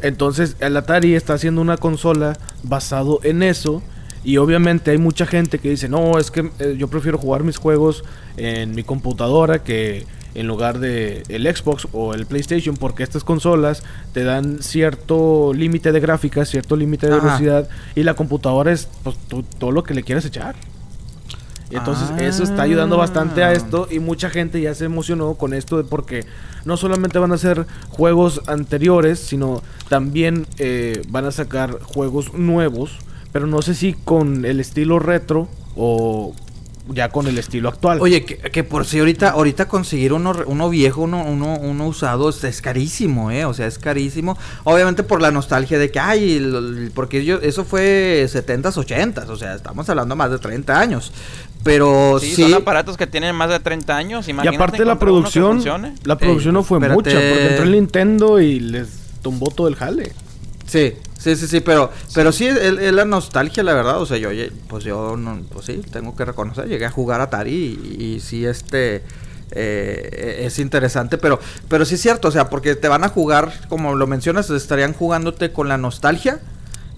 [0.02, 3.84] Entonces, el Atari está haciendo una consola basado en eso.
[4.24, 7.58] Y obviamente hay mucha gente que dice, no, es que eh, yo prefiero jugar mis
[7.58, 8.04] juegos
[8.38, 13.84] en mi computadora que en lugar de el Xbox o el PlayStation, porque estas consolas
[14.14, 17.26] te dan cierto límite de gráficas, cierto límite de Ajá.
[17.26, 20.56] velocidad, y la computadora es pues, tú- todo lo que le quieras echar.
[21.70, 23.54] Entonces eso está ayudando bastante a Ah.
[23.54, 26.26] esto y mucha gente ya se emocionó con esto de porque
[26.66, 32.98] no solamente van a ser juegos anteriores, sino también eh, van a sacar juegos nuevos,
[33.32, 36.36] pero no sé si con el estilo retro o
[36.90, 38.00] ya con el estilo actual.
[38.02, 41.88] Oye, que, que por si ahorita, ahorita conseguir uno, re- uno viejo, uno, uno, uno
[41.88, 44.38] usado es, es carísimo, eh, o sea, es carísimo.
[44.64, 49.38] Obviamente por la nostalgia de que, ay, el- porque yo, eso fue 70s, 80s, o
[49.38, 51.12] sea, estamos hablando más de 30 años.
[51.64, 54.28] Pero Sí, sí, son aparatos que tienen más de 30 años.
[54.28, 55.94] y Imagínate aparte la producción, funcione.
[56.04, 56.96] la producción no fue espérate.
[56.96, 58.88] mucha, porque entró el Nintendo y les
[59.22, 60.12] tumbó todo el jale.
[60.66, 64.02] Sí, sí, sí, sí, pero, pero sí es, es la nostalgia, la verdad.
[64.02, 64.30] O sea, yo,
[64.68, 68.46] pues yo, no, pues sí, tengo que reconocer, llegué a jugar Atari y, y sí,
[68.46, 69.04] este,
[69.52, 73.52] eh, es interesante, pero, pero sí es cierto, o sea, porque te van a jugar,
[73.70, 76.40] como lo mencionas, estarían jugándote con la nostalgia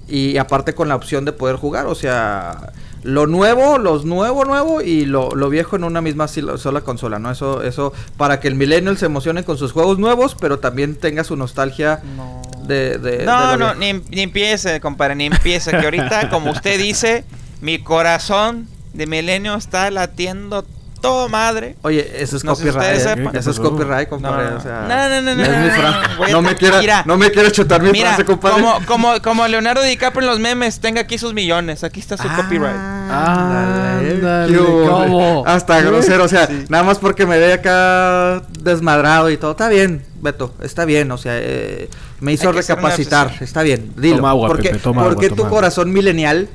[0.08, 2.72] y aparte con la opción de poder jugar, o sea,
[3.02, 7.32] lo nuevo, los nuevo, nuevo y lo, lo viejo en una misma sola consola, ¿no?
[7.32, 11.24] Eso, eso, para que el millennial se emocione con sus juegos nuevos, pero también tenga
[11.24, 12.42] su nostalgia No.
[12.68, 15.72] De, de- de No, lo no, ni, ni empiece, compadre, ni empiece.
[15.72, 17.24] Que ahorita, como usted dice,
[17.62, 20.66] mi corazón de milenio está latiendo
[21.02, 21.76] todo madre.
[21.82, 22.98] Oye, eso es No si copyright.
[22.98, 23.30] ustedes ¿eh?
[23.34, 24.52] Eso es copyright, No, compadre.
[24.52, 27.04] no, o sea, no, no, no, no, no, no me quiera, mira.
[27.06, 28.62] no me quiera chutar mi Mira, frase, compadre.
[28.62, 31.84] como, como, como Leonardo DiCaprio en los memes, tenga aquí sus millones.
[31.84, 32.78] Aquí está su copyright.
[32.78, 35.44] Ándale, Ándale, qué hubo, ¿cómo?
[35.46, 36.66] Hasta grosero, o sea, Sí.
[36.70, 39.52] nada más porque me ve acá desmadrado y todo.
[39.52, 41.90] Está bien, Beto, está bien, o sea, eh,
[42.24, 44.18] me hizo recapacitar, está bien, dilo.
[44.18, 46.48] Toma agua, porque Pepe, toma porque agua, tu toma corazón milenial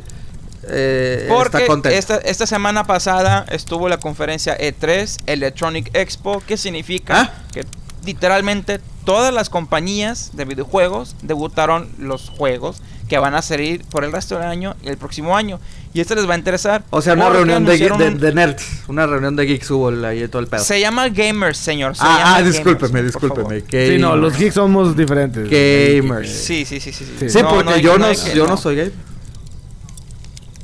[0.67, 1.97] eh, está Porque contento.
[1.97, 7.33] esta, esta semana pasada estuvo la conferencia E3 Electronic Expo, que significa ¿Ah?
[7.53, 7.65] que
[8.05, 14.13] literalmente todas las compañías de videojuegos debutaron los juegos que van a salir por el
[14.13, 15.59] resto del año y el próximo año.
[15.95, 16.85] Y esto les va a interesar.
[16.91, 20.29] O sea, una reunión de, de, de nerds, una reunión de geeks hubo ahí y
[20.29, 20.63] todo el pedo.
[20.63, 21.97] Se llama Gamers, señor.
[21.97, 23.53] se ah, llama ah, Gamers, discúlpeme, favor.
[23.55, 23.89] discúlpeme.
[23.89, 24.39] Sí, no, los gamers.
[24.39, 25.49] geeks somos diferentes.
[25.51, 26.31] Gamers.
[26.31, 27.05] Sí, sí, sí, sí.
[27.05, 27.17] sí.
[27.19, 27.31] Sí.
[27.31, 28.93] Sí, No, porque hay- yo, no, yo no soy gay.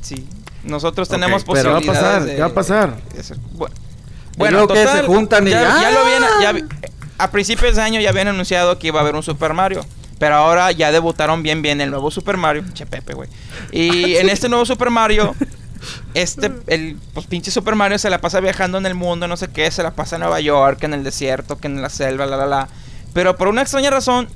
[0.02, 0.26] Sí.
[0.64, 2.04] Nosotros tenemos Ok, pero ¿qué va a posibilidades.
[2.04, 2.24] pasar?
[2.24, 2.96] de- ¿Qué va a pasar?
[4.36, 6.66] Bueno, Y luego que se juntan y ya, ya- ya lo habían, ya
[7.18, 9.84] a principios de año ya habían anunciado que iba a haber un Super Mario.
[10.24, 12.64] Pero ahora ya debutaron bien bien el nuevo Super Mario.
[12.72, 13.28] Che Pepe, güey.
[13.72, 15.34] Y en este nuevo Super Mario,
[16.14, 19.48] este, el pues, pinche Super Mario se la pasa viajando en el mundo, no sé
[19.48, 22.38] qué, se la pasa en Nueva York, en el desierto, que en la selva, la
[22.38, 22.68] la la.
[23.12, 24.26] Pero por una extraña razón,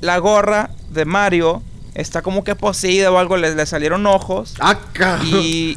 [0.00, 1.60] la gorra de Mario
[1.96, 4.54] está como que poseída o algo, le, le salieron ojos.
[4.60, 5.26] Ah, cabrón.
[5.42, 5.76] Y.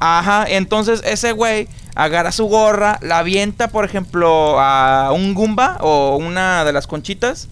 [0.00, 6.16] Ajá, entonces ese güey agarra su gorra, la avienta, por ejemplo, a un Goomba o
[6.16, 7.48] una de las conchitas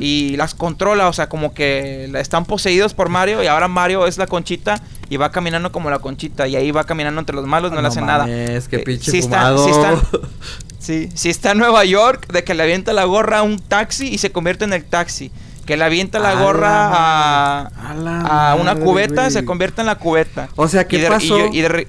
[0.00, 4.16] Y las controla, o sea, como que están poseídos por Mario y ahora Mario es
[4.16, 7.70] la conchita y va caminando como la conchita y ahí va caminando entre los malos,
[7.72, 8.28] no, le hacen nada.
[8.28, 9.94] Es que Eh, pinche sí está- sí está-
[10.78, 14.08] Sí, si está en Nueva York, de que le avienta la gorra a un taxi
[14.08, 15.30] y se convierte en el taxi.
[15.66, 18.20] Que le avienta la A gorra la a, A la
[18.52, 20.48] a una madre, cubeta, se convierte en la cubeta.
[20.56, 21.46] O sea, ¿qué Y de- y pasó?
[21.52, 21.88] y de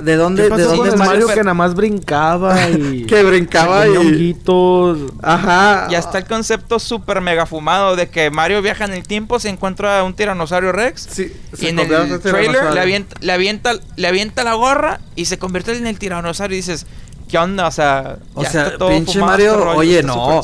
[0.00, 3.04] ¿De dónde, ¿Qué de pasó dónde con el Mario que nada más brincaba y...
[3.04, 4.98] Que brincaba y- honguitos?
[5.22, 5.88] Ajá.
[5.90, 9.48] ya está el concepto súper mega fumado de que Mario viaja en el tiempo, se
[9.50, 11.08] encuentra un tiranosaurio Rex.
[11.10, 15.38] Sí, Y en el trailer le avienta, le, avienta, le avienta la gorra y se
[15.38, 16.86] convierte en el tiranosaurio y dices,
[17.28, 17.66] ¿qué onda?
[17.66, 20.42] O sea, O ya sea, está todo pinche fumado Mario, este rollo, oye, no.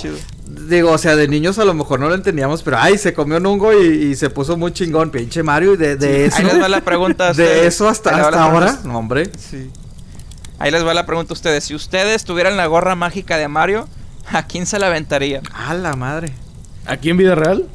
[0.51, 3.37] Digo, o sea, de niños a lo mejor no lo entendíamos, pero ay, se comió
[3.37, 6.39] un hongo y, y se puso muy chingón, pinche Mario, y de, de eso.
[6.39, 7.67] Ahí les va la pregunta a de ustedes.
[7.67, 8.79] eso hasta, hasta la ahora.
[8.85, 9.31] No, hombre.
[9.39, 9.71] Sí.
[10.59, 11.65] Ahí les va la pregunta a ustedes.
[11.65, 13.89] Si ustedes tuvieran la gorra mágica de Mario,
[14.31, 15.43] ¿a quién se la aventarían?
[15.55, 16.33] A la madre.
[16.87, 17.67] ¿Aquí en vida real?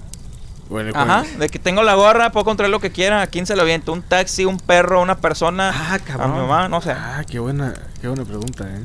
[0.69, 3.21] O en el Ajá, de que tengo la gorra, puedo controlar lo que quiera.
[3.21, 3.93] ¿A quién se lo viento?
[3.93, 5.71] ¿Un taxi, un perro, una persona?
[5.73, 6.31] Ah, cabrón.
[6.31, 6.91] A mi mamá, no sé.
[6.91, 8.81] Ah, qué buena, qué buena pregunta, eh.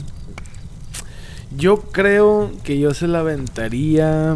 [1.57, 4.34] Yo creo que yo se la aventaría.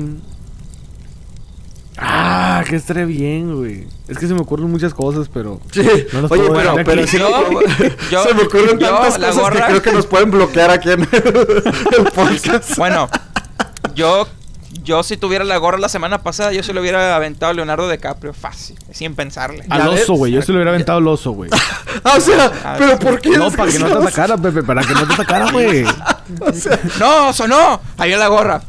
[1.98, 3.86] Ah, que estaría bien, güey.
[4.08, 5.60] Es que se me ocurren muchas cosas, pero.
[5.72, 5.82] Sí.
[6.12, 7.10] No Oye, puedo pero, pero aquí.
[7.10, 7.18] sí,
[8.10, 10.70] Yo- se me ocurren yo, tantas la cosas gorra- que creo que nos pueden bloquear
[10.70, 12.76] aquí en el, podcast.
[12.78, 13.08] Bueno,
[13.94, 14.26] yo,
[14.82, 17.88] yo si tuviera la gorra la semana pasada, yo se lo hubiera aventado a Leonardo
[17.90, 19.66] DiCaprio fácil, sin pensarle.
[19.68, 20.32] Al oso, güey.
[20.32, 21.50] Yo se lo hubiera aventado al oso, güey.
[22.04, 23.36] Ah, o sea, pero ¿por qué?
[23.36, 24.62] No, para que no te atacara, Pepe.
[24.62, 25.84] Para que no te atacara, güey.
[26.40, 27.80] O sea, No, sonó.
[27.98, 28.62] Ahí la gorra.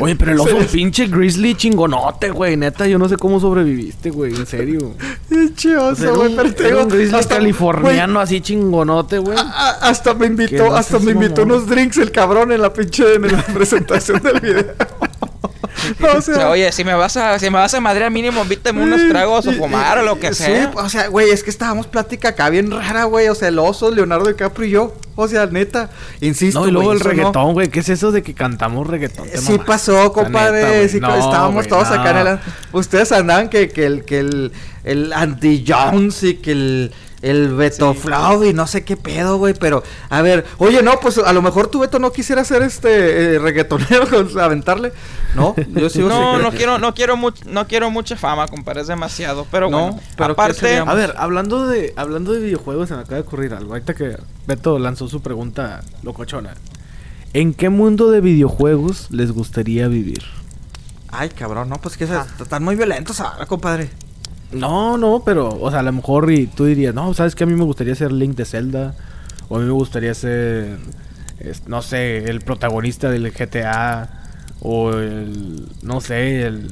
[0.00, 2.56] Oye, pero el oso, pinche grizzly chingonote, güey.
[2.56, 4.34] Neta, yo no sé cómo sobreviviste, güey.
[4.34, 4.94] En serio.
[5.28, 9.36] pinche oso, güey, un, pero te era digo, un grizzly hasta- californiano así chingonote, güey.
[9.36, 11.58] güey, a- a- hasta me invitó, hasta me invitó mamón.
[11.58, 14.74] unos drinks el cabrón en la pinche, en la presentación del video.
[16.14, 18.82] o O sea, oye, si me vas a, si me vas a madrear mínimo, invítame
[18.82, 20.70] unos tragos o fumar y- o lo que sí, sea.
[20.74, 23.28] o sea, güey, es que estábamos plática acá bien rara, güey.
[23.28, 24.94] O sea, el oso, Leonardo DiCaprio y yo.
[25.16, 26.60] O sea, neta, insisto.
[26.60, 27.68] No, y luego güey, el reggaetón, güey.
[27.68, 29.26] ¿Qué es eso de que cantamos reggaetón?
[29.34, 30.62] Sí pasó, compadre.
[30.82, 32.38] neta, sí, No, estábamos todos acá en el...
[32.72, 34.52] Ustedes andaban que, que el, que el,
[34.84, 36.92] el Andy Jones y que el,
[37.22, 37.98] el Beto Sí.
[38.00, 39.54] Flau y no sé qué pedo, güey.
[39.54, 43.34] Pero, a ver, oye, no, pues a lo mejor tu Beto no quisiera ser este
[43.34, 44.06] eh, reggaetonero,
[44.40, 44.92] aventarle.
[45.34, 48.86] No, yo sigo No, no quiero, no quiero much- no quiero mucha fama, compadre, es
[48.86, 49.46] demasiado.
[49.50, 50.76] Pero No, bueno, pero ¿qué aparte?
[50.78, 53.72] A ver, hablando de, hablando de videojuegos, se me acaba de ocurrir algo.
[53.72, 54.16] Ahorita que
[54.46, 56.54] Beto lanzó su pregunta locochona.
[57.34, 60.22] ¿En qué mundo de videojuegos les gustaría vivir?
[61.10, 63.90] Ay, cabrón, no, pues que se- están muy violentos ahora, compadre.
[64.52, 67.46] No, no, pero, o sea, a lo mejor y tú dirías, no, ¿sabes que A
[67.46, 68.94] mí me gustaría ser Link de Zelda.
[69.48, 70.78] O a mí me gustaría ser,
[71.66, 74.08] no sé, el protagonista del GTA.
[74.60, 76.70] O el, no sé, el,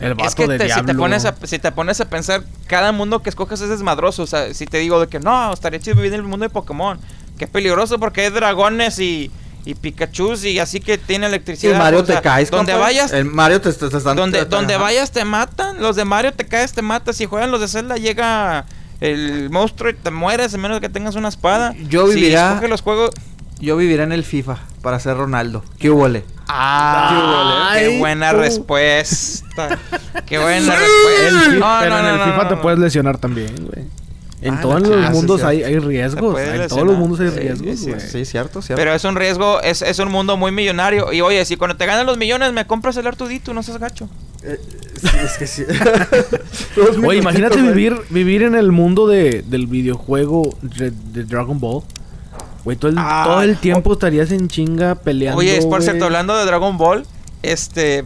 [0.00, 0.92] el vato es que de te- si, Diablo.
[0.92, 4.22] te pones a, si te pones a pensar, cada mundo que escoges es desmadroso.
[4.22, 6.50] O sea, si te digo de que no, estaría chido vivir en el mundo de
[6.50, 6.98] Pokémon.
[7.38, 9.30] Que es peligroso porque hay dragones y,
[9.64, 11.78] y Pikachu y así que tiene Y electricidad.
[11.78, 12.94] Mario o sea, te caes, Donde compadre.
[12.96, 14.16] vayas, El Mario te, te, te están...
[14.16, 14.82] donde, te- donde ajá.
[14.82, 15.80] vayas te matan.
[15.80, 17.16] Los de Mario te caes, te matas.
[17.16, 18.66] Si juegan los de Zelda, llega
[19.00, 21.74] el monstruo y te mueres, a menos que tengas una espada.
[21.88, 23.10] Yo Si escoges los juegos.
[23.60, 25.64] Yo viviría en el FIFA para ser Ronaldo.
[25.78, 26.24] ¿Qué hubo, le?
[26.48, 28.38] Ah, qué buena tú.
[28.38, 29.78] respuesta.
[30.26, 31.48] Qué buena respuesta.
[31.58, 32.60] No, pero no, en el no, FIFA no, te no.
[32.62, 33.86] puedes lesionar también, güey.
[34.42, 35.46] En Ah, todos la los mundos sí.
[35.46, 36.38] hay, riesgos.
[36.40, 38.00] En todos los mundos hay Sí, riesgos, sí, güey.
[38.00, 38.80] Sí, cierto, cierto.
[38.80, 41.12] Pero es un riesgo, es, es un mundo muy millonario.
[41.12, 44.08] Y oye, si cuando te ganan los millones me compras el Artudito, no seas gacho.
[44.42, 44.58] Eh,
[45.24, 45.64] es que sí.
[47.06, 47.68] Oye, imagínate güey.
[47.68, 51.82] vivir, vivir en el mundo de, del videojuego de, de Dragon Ball.
[52.64, 55.38] Güey, todo el, Ah, todo el tiempo estarías en chinga peleando.
[55.38, 55.82] Oye, es por güey.
[55.82, 57.06] cierto, hablando de Dragon Ball,
[57.42, 58.04] este.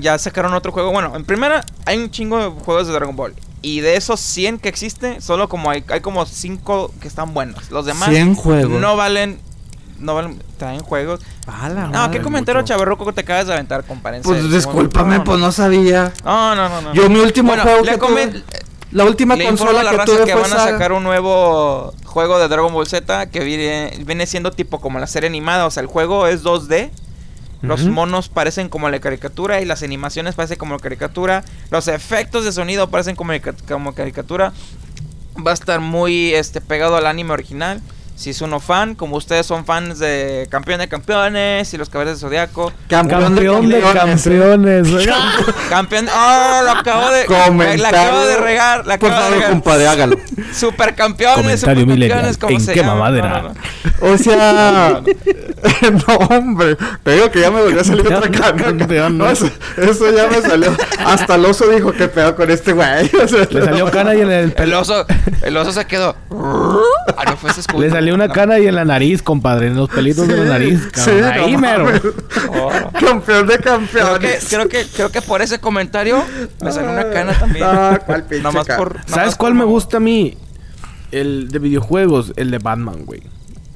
[0.00, 0.90] Ya sacaron otro juego.
[0.90, 3.34] Bueno, en primera, hay un chingo de juegos de Dragon Ball.
[3.62, 7.70] Y de esos 100 que existen, solo como hay, hay como 5 que están buenos.
[7.70, 8.80] Los demás 100 juegos.
[8.80, 9.40] no valen.
[9.98, 10.42] No valen.
[10.58, 11.20] Traen juegos.
[11.46, 12.74] A la No, ¿qué comentario mucho.
[12.74, 14.20] chavarroco que te acabas de aventar, compadre?
[14.22, 16.12] Pues discúlpame, no, pues no sabía.
[16.24, 16.80] No, no, no.
[16.82, 16.94] no.
[16.94, 18.44] Yo mi último Bueno, juego que come- tuve-
[18.92, 20.70] La última consola la que tuve que fue van a Saga.
[20.72, 25.06] sacar un nuevo juego de Dragon Ball Z que viene, viene siendo tipo como la
[25.06, 25.66] serie animada.
[25.66, 26.90] O sea, el juego es 2D.
[27.62, 31.44] Los monos parecen como la caricatura y las animaciones parecen como la caricatura.
[31.70, 33.32] Los efectos de sonido parecen como,
[33.66, 34.52] como caricatura.
[35.44, 37.80] Va a estar muy este, pegado al anime original.
[38.16, 42.18] Si es uno fan, como ustedes son fans de Campeón de Campeones y los Caballeros
[42.18, 42.72] de Zodiaco.
[42.88, 44.22] Campeón, de Campeón de campeones.
[44.24, 44.90] campeones.
[44.92, 45.06] güey.
[45.68, 46.06] Campeón.
[46.08, 46.60] ¡Oh!
[46.64, 47.26] Lo acabo de.
[47.26, 47.82] Comentario.
[47.82, 48.86] La acabo de regar.
[48.86, 49.50] La Por acabo de favor, regar.
[49.50, 50.16] compadre, hágalo.
[50.54, 52.94] Supercampeones, Comentario supercampeones, como ¿En se qué llama.
[52.94, 53.28] mamadera?
[53.28, 53.54] No, no,
[54.00, 54.12] no.
[54.14, 55.02] O sea,
[56.08, 56.76] no, hombre.
[57.02, 60.40] Te digo que ya me volvió a salir otra campeón, No, eso, eso ya me
[60.40, 60.74] salió.
[61.04, 63.10] Hasta el oso dijo que pedo con este güey.
[63.22, 65.04] O sea, Le salió cana y en el El oso,
[65.42, 66.16] el oso se quedó.
[66.30, 67.60] Ah, no fue ese
[68.06, 69.66] salió una cana y en la nariz, compadre.
[69.66, 70.80] En los pelitos de la nariz.
[70.94, 71.20] Sí, cabrón.
[71.20, 71.86] no Ahí mero.
[72.50, 72.70] Oh.
[73.00, 74.46] Campeón de Creo que, campeones.
[74.48, 76.22] creo que, creo que por ese comentario
[76.62, 77.64] me salió una cana también.
[77.68, 78.78] Ah, cuál pinche Nomás cana.
[78.78, 78.94] por.
[78.94, 80.36] nomás ¿Sabes por cuál me gusta a mí?
[81.10, 83.22] El de videojuegos, el de Batman, güey.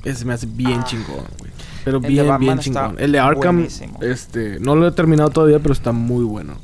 [0.04, 1.50] Ese me hace bien chingón, güey.
[1.84, 2.96] Pero El bien, bien chingón.
[2.98, 3.98] El de Arkham, buenísimo.
[4.02, 6.56] este, no lo he terminado todavía, pero está muy bueno.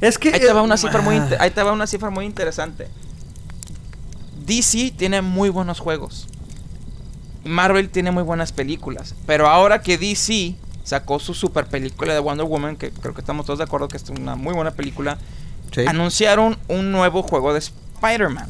[0.00, 0.32] Es que.
[0.32, 2.88] Ahí te va una cifra muy, ah, ahí te va una cifra muy interesante.
[4.46, 6.26] DC tiene muy buenos juegos.
[7.44, 9.14] Marvel tiene muy buenas películas.
[9.26, 13.46] Pero ahora que DC sacó su super película de Wonder Woman, que creo que estamos
[13.46, 15.18] todos de acuerdo que es una muy buena película,
[15.72, 15.84] sí.
[15.86, 18.48] anunciaron un nuevo juego de Spider-Man.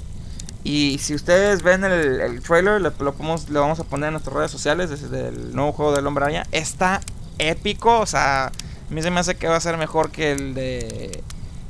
[0.63, 4.13] Y si ustedes ven el, el trailer, le, lo, podemos- lo vamos a poner en
[4.15, 6.47] nuestras redes sociales desde el nuevo juego del Hombre Araña.
[6.53, 7.01] Está
[7.39, 8.53] épico, o sea, a
[8.91, 11.23] mí se me hace que va a ser mejor que el de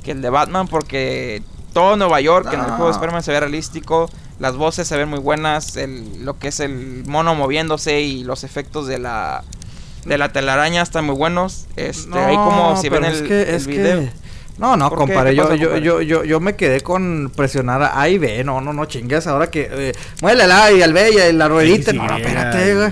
[0.03, 1.43] que el de Batman porque
[1.73, 4.09] todo Nueva York en el juego de Spider-Man se ve realístico,
[4.41, 8.43] las voces se ven muy buenas, el, lo que es el mono moviéndose y los
[8.43, 9.43] efectos de la
[10.05, 11.67] de la telaraña están muy buenos.
[11.75, 14.09] Este, ahí como si ven pero el, es que, el es que- video.
[14.57, 18.09] No, no, compadre, ¿Qué yo, yo, yo, yo, yo me quedé con presionar a A
[18.09, 21.11] y B, no, no, no chingues, ahora que, eh, muévele al A y al B
[21.15, 22.91] y a la ruedita, Sí, no, no, espérate, güey.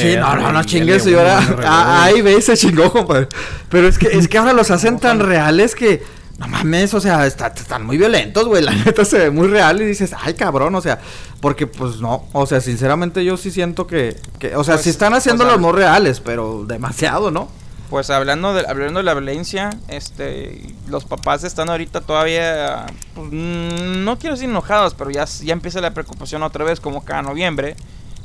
[0.00, 1.64] Sí, no, no, no chingues, L1, señora, R1.
[1.64, 3.28] a, A y B se chingó, compadre,
[3.68, 6.02] pero es que, es que ahora los hacen tan reales que,
[6.38, 9.80] no mames, o sea, está- están muy violentos, güey, la neta se ve muy real
[9.80, 10.98] y dices, ay, cabrón, o sea,
[11.40, 14.90] porque, pues, no, o sea, sinceramente yo sí siento que, que o sea, Pues, sí
[14.90, 17.48] están haciendo o sea- los muy reales, pero demasiado, ¿no?
[17.88, 24.18] Pues hablando de, hablando de la violencia, este, los papás están ahorita todavía, pues, no
[24.18, 27.76] quiero decir enojados, pero ya, ya empieza la preocupación otra vez, como cada noviembre,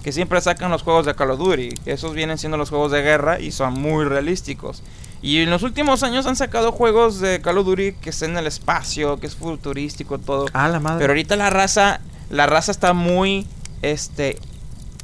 [0.04, 1.70] que siempre sacan los juegos de Call of Duty.
[1.86, 4.82] Esos vienen siendo los juegos de guerra y son muy realísticos.
[5.22, 8.38] Y en los últimos años han sacado juegos de Call of Duty que estén en
[8.40, 10.48] el espacio, que es futurístico, todo.
[10.54, 11.00] Ah, la madre.
[11.00, 13.46] Pero ahorita la raza, la raza está muy,
[13.84, 14.40] este,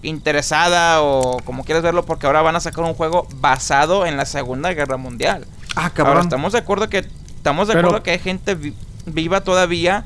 [0.02, 4.26] interesada o como quieras verlo porque ahora van a sacar un juego basado en la
[4.26, 5.46] Segunda Guerra Mundial.
[5.76, 6.22] ah, Ahora cabrón.
[6.24, 7.00] estamos de acuerdo que
[7.36, 10.06] estamos de Pero- acuerdo que hay gente vi- viva todavía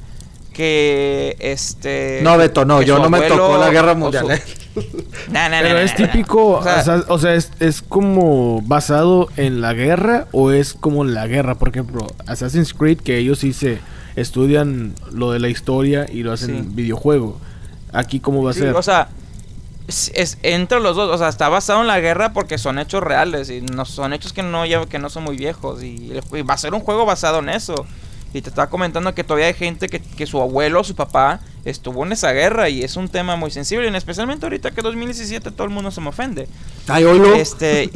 [0.54, 4.26] que este No, Beto, no, yo no me tocó la guerra mundial.
[4.26, 4.42] su- eh.
[5.32, 8.62] Nah, nah, Pero nah, es típico, O sea, o sea, o sea, es, es como
[8.62, 13.40] basado en la guerra o es como la guerra, por ejemplo, Assassin's Creed, que ellos
[13.40, 13.80] sí se
[14.16, 16.70] estudian lo de la historia y lo hacen Sí.
[16.74, 17.40] videojuego.
[17.94, 18.76] Aquí cómo va a sí, ser.
[18.76, 19.10] o sea,
[19.88, 23.02] es, es entre los dos, o sea, está basado en la guerra porque son hechos
[23.04, 26.12] reales y no son hechos que no ya- que no son muy viejos y
[26.48, 27.86] va a ser un juego basado en eso.
[28.34, 32.06] Y te estaba comentando que todavía hay gente que, que su abuelo, su papá, estuvo
[32.06, 35.64] en esa guerra y es un tema muy sensible, y especialmente ahorita que 2017 todo
[35.64, 36.48] el mundo se me ofende.
[36.88, 37.06] Ay.
[37.36, 37.84] Este,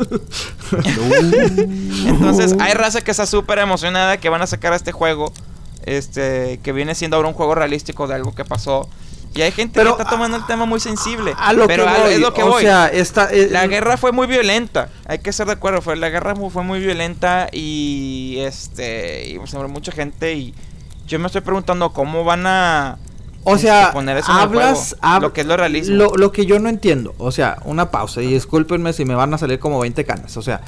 [2.05, 5.31] entonces hay raza que está súper emocionada que van a sacar este juego,
[5.85, 8.89] este, que viene siendo ahora un juego realístico de algo que pasó.
[9.35, 11.33] Y hay gente Pero, que está tomando el tema muy sensible.
[11.37, 12.63] a lo pero que voy, es lo que o voy.
[12.63, 16.09] sea, esta, eh, La guerra fue muy violenta, hay que ser de acuerdo, fue la
[16.09, 20.53] guerra fue muy violenta y este y pues, sobre mucha gente y
[21.05, 22.97] yo me estoy preguntando cómo van a
[23.43, 25.95] O este, sea, poner eso en el hablas, juego, hab- lo que es lo realismo.
[25.97, 29.33] Lo, lo que yo no entiendo, o sea, una pausa y discúlpenme si me van
[29.33, 30.61] a salir como 20 canas, o sea,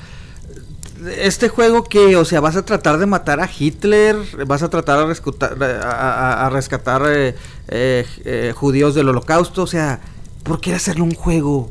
[1.18, 4.16] este juego que, o sea, vas a tratar de matar a Hitler,
[4.48, 7.36] vas a tratar de rescutar- a, a- a rescatar eh,
[7.68, 10.00] eh, eh, judíos del holocausto, o sea,
[10.43, 11.70] ¿por qué hacerlo un juego?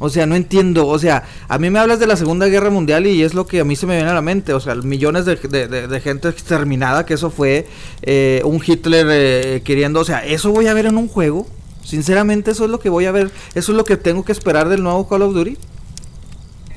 [0.00, 0.88] O sea, no entiendo.
[0.88, 3.60] O sea, a mí me hablas de la Segunda Guerra Mundial y es lo que
[3.60, 4.52] a mí se me viene a la mente.
[4.52, 5.36] O sea, millones de-
[5.68, 7.66] de gente exterminada, que eso fue
[8.02, 10.00] eh, un Hitler eh, queriendo.
[10.00, 11.46] O sea, eso voy a ver en un juego.
[11.84, 13.30] Sinceramente, eso es lo que voy a ver.
[13.54, 15.56] Eso es lo que tengo que esperar del nuevo Call of Duty.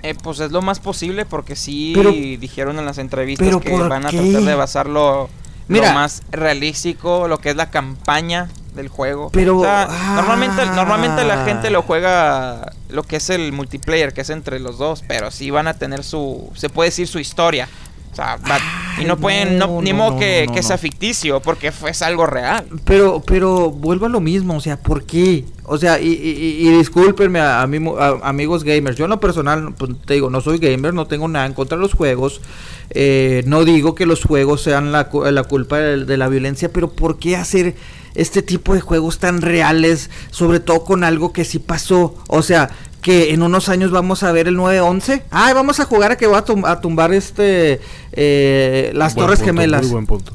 [0.04, 3.90] Eh, pues es lo más posible porque sí Pero- dijeron en las entrevistas que ¿por
[3.90, 5.30] van a tratar de basarlo
[5.68, 5.90] Mira.
[5.90, 9.30] lo más realístico, lo que es la campaña del juego.
[9.32, 10.14] Pero- O sea, ah.
[10.16, 14.78] normalmente, normalmente la gente lo juega lo que es el multiplayer, que es entre los
[14.78, 17.68] dos, pero sí van a tener su, se puede decir su historia.
[18.18, 18.58] O sea, va-
[19.00, 21.92] y no Ay, pueden, no, no, ni modo no, que, que sea ficticio, porque fue
[21.92, 22.66] es algo real.
[22.84, 25.46] Pero, pero vuelvo a lo mismo, o sea, ¿por qué?
[25.66, 27.66] O sea, y, y, y discúlpenme a, a-
[28.24, 31.46] amigos gamers, yo en lo personal, pues, te digo, no soy gamer, no tengo nada
[31.46, 32.42] en contra de los juegos,
[32.90, 36.90] eh, no digo que los juegos sean la, la culpa de, de la violencia, pero
[36.90, 37.76] ¿por qué hacer
[38.16, 42.16] este tipo de juegos tan reales, sobre todo con algo que sí pasó?
[42.28, 42.72] O sea,
[43.08, 46.28] que en unos años vamos a ver el 9-11, ay, vamos a jugar a que
[46.28, 47.80] va a, tum- a tumbar este,
[48.12, 49.82] eh, las Buen Torres punto, Gemelas.
[49.84, 50.34] Muy buen punto.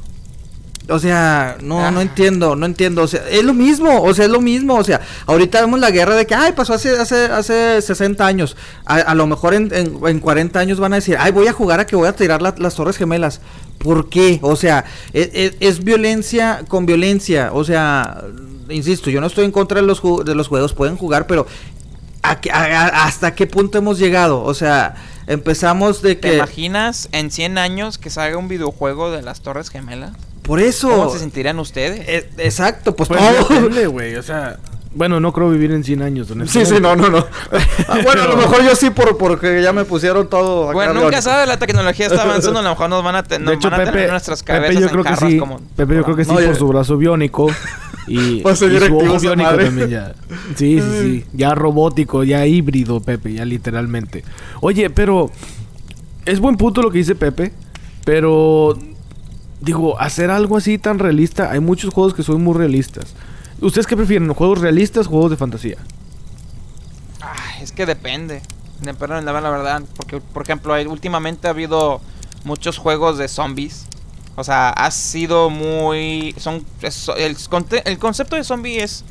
[0.89, 2.01] O sea, no, no Ah.
[2.01, 3.03] entiendo, no entiendo.
[3.03, 4.73] O sea, es lo mismo, o sea, es lo mismo.
[4.75, 8.57] O sea, ahorita vemos la guerra de que, ay, pasó hace, hace, hace 60 años.
[8.85, 11.53] A, a lo mejor en, en, en 40 años van a decir, ay, voy a
[11.53, 13.39] jugar a que voy a tirar la- las torres gemelas.
[13.77, 14.39] ¿Por qué?
[14.41, 17.51] O sea, es, es- es violencia con violencia.
[17.53, 18.21] O sea,
[18.69, 21.45] insisto, yo no estoy en contra de los, ju- de los juegos, pueden jugar, pero
[22.23, 24.41] ¿a qué- a- a- ¿hasta qué punto hemos llegado?
[24.43, 24.95] O sea,
[25.27, 26.35] empezamos de ¿Te que...
[26.37, 30.11] imaginas en 100 años que salga un videojuego de las Torres Gemelas?
[30.41, 30.89] Por eso...
[30.89, 32.01] ¿Cómo se sentirían ustedes?
[32.07, 34.15] eh, exacto, pues, Pues todo- depende, güey.
[34.15, 34.57] O sea,
[34.95, 36.27] bueno, no creo vivir en 100 años.
[36.47, 37.25] Sí, sí, no, no, no.
[37.87, 40.65] Ah, bueno, a lo mejor yo sí por, porque ya me pusieron todo.
[40.65, 43.39] acá Bueno, nunca sabes, la tecnología está avanzando, a lo mejor nos van a, te-
[43.39, 45.37] nos De hecho, van a tener Pepe, nuestras Pepe cabezas yo en creo que sí.
[45.37, 45.59] como...
[45.75, 47.47] Pepe yo creo que sí No, por su brazo biónico.
[48.07, 50.15] Y, Va a ser y su ojo biónico también ya.
[50.55, 51.25] Sí, sí, sí.
[51.33, 54.23] Ya robótico, ya híbrido, Pepe, ya literalmente.
[54.61, 55.31] Oye, pero
[56.25, 57.53] es buen punto lo que dice Pepe,
[58.05, 58.77] pero
[59.61, 63.13] digo, hacer algo así tan realista, hay muchos juegos que son muy realistas.
[63.61, 64.33] ¿Ustedes qué prefieren?
[64.33, 65.77] ¿Juegos realistas o juegos de fantasía?
[67.21, 68.41] Ay, es que depende.
[68.81, 69.81] Depende, la, la verdad.
[69.95, 72.01] Porque, por ejemplo, hay- últimamente ha habido
[72.43, 73.85] muchos juegos de zombies.
[74.35, 76.33] O sea, ha sido muy...
[76.37, 77.37] Son, es- el,
[77.85, 79.03] el concepto de zombie es,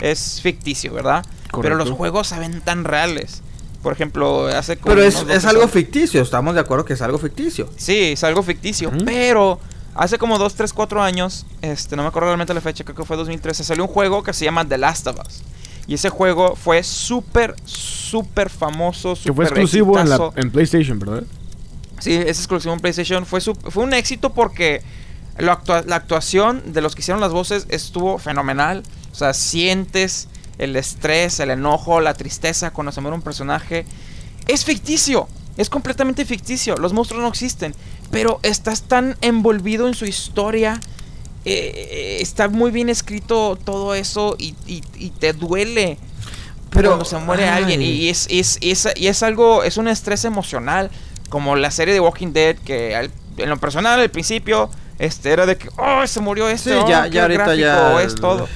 [0.00, 1.24] es ficticio, ¿verdad?
[1.62, 3.42] Pero los juegos se ven tan reales.
[3.82, 4.94] Por ejemplo, hace como...
[4.94, 7.68] Pero es, es algo ficticio, estamos de acuerdo que es algo ficticio.
[7.76, 8.92] Sí, es algo ficticio.
[9.04, 9.58] Pero
[9.94, 13.04] hace como 2, 3, 4 años, este, no me acuerdo realmente la fecha, creo que
[13.04, 15.42] fue 2013, salió un juego que se llama The Last of Us.
[15.86, 19.14] Y ese juego fue súper, súper famoso.
[19.22, 20.32] Que fue exclusivo en, la, exitazo.
[20.36, 21.22] en PlayStation, ¿verdad?
[22.00, 23.26] Sí, es exclusivo en PlayStation.
[23.26, 24.82] Fue, su- fue un éxito porque
[25.38, 28.82] actua- la actuación de los que hicieron las voces estuvo fenomenal.
[29.12, 30.28] O sea, sientes
[30.58, 33.84] el estrés, el enojo, la tristeza cuando se muere un personaje.
[34.46, 36.76] Es ficticio, es completamente ficticio.
[36.76, 37.74] Los monstruos no existen.
[38.10, 40.80] Pero estás tan envolvido en su historia.
[41.44, 45.96] eh, está muy bien escrito todo eso y, y- y te duele
[46.68, 47.62] Pero cuando se muere ay.
[47.62, 50.90] alguien y es, es, es- y es algo, es un estrés emocional,
[51.28, 55.46] como la serie de Walking Dead, que al- en lo personal al principio este era
[55.46, 58.14] de que, oh, se murió este, Sí, oh, ya- qué ya ahorita gráfico ya- es
[58.16, 58.48] todo.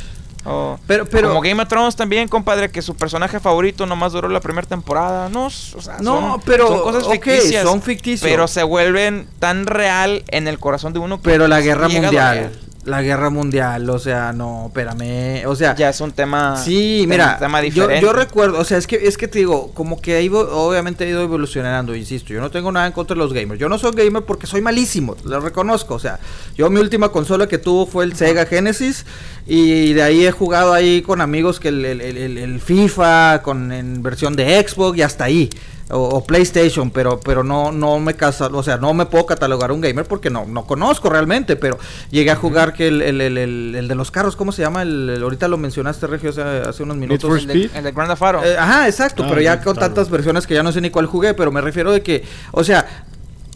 [0.88, 4.40] Pero- pero- como Game of Thrones también, compadre, que su personaje favorito nomás duró la
[4.40, 5.28] primera temporada.
[5.28, 7.62] No, o sea, No, son, pero, son cosas ficticias.
[7.62, 8.28] son ficticios.
[8.28, 12.50] Pero se vuelven tan real en el corazón de uno que Pero la guerra mundial.
[12.84, 16.56] La guerra mundial, o sea, no, espérame, o sea, Ya es un tema.
[16.56, 18.00] Sí, mira, tema yo, diferente.
[18.02, 21.04] yo recuerdo, o sea, es que es que te digo, como que ha ido, obviamente
[21.04, 23.60] ha ido evolucionando, insisto, yo no tengo nada en contra de los gamers.
[23.60, 26.18] Yo no soy gamer porque soy malísimo, lo reconozco, o sea,
[26.56, 29.06] yo mi última consola que tuvo fue el Sega Genesis
[29.46, 33.42] y de ahí he jugado ahí con amigos que el, el- el- el- el FIFA
[33.42, 35.50] con en versión de Xbox y hasta ahí.
[35.92, 39.70] O, o PlayStation, pero pero no no me casa, o sea, no me puedo catalogar
[39.72, 41.78] un gamer porque no no conozco realmente, pero
[42.10, 44.82] llegué a jugar que el, el, el- el- el de los carros, ¿cómo se llama?
[44.82, 47.28] El, el- ahorita lo mencionaste Regio hace, hace unos minutos.
[47.28, 47.76] for de, Speed.
[47.76, 48.42] el de Grand Auto.
[48.44, 51.06] Eh, ajá, exacto, Ah, pero ya con tantas versiones que ya no sé ni cuál
[51.06, 53.04] jugué, pero me refiero de que, o sea,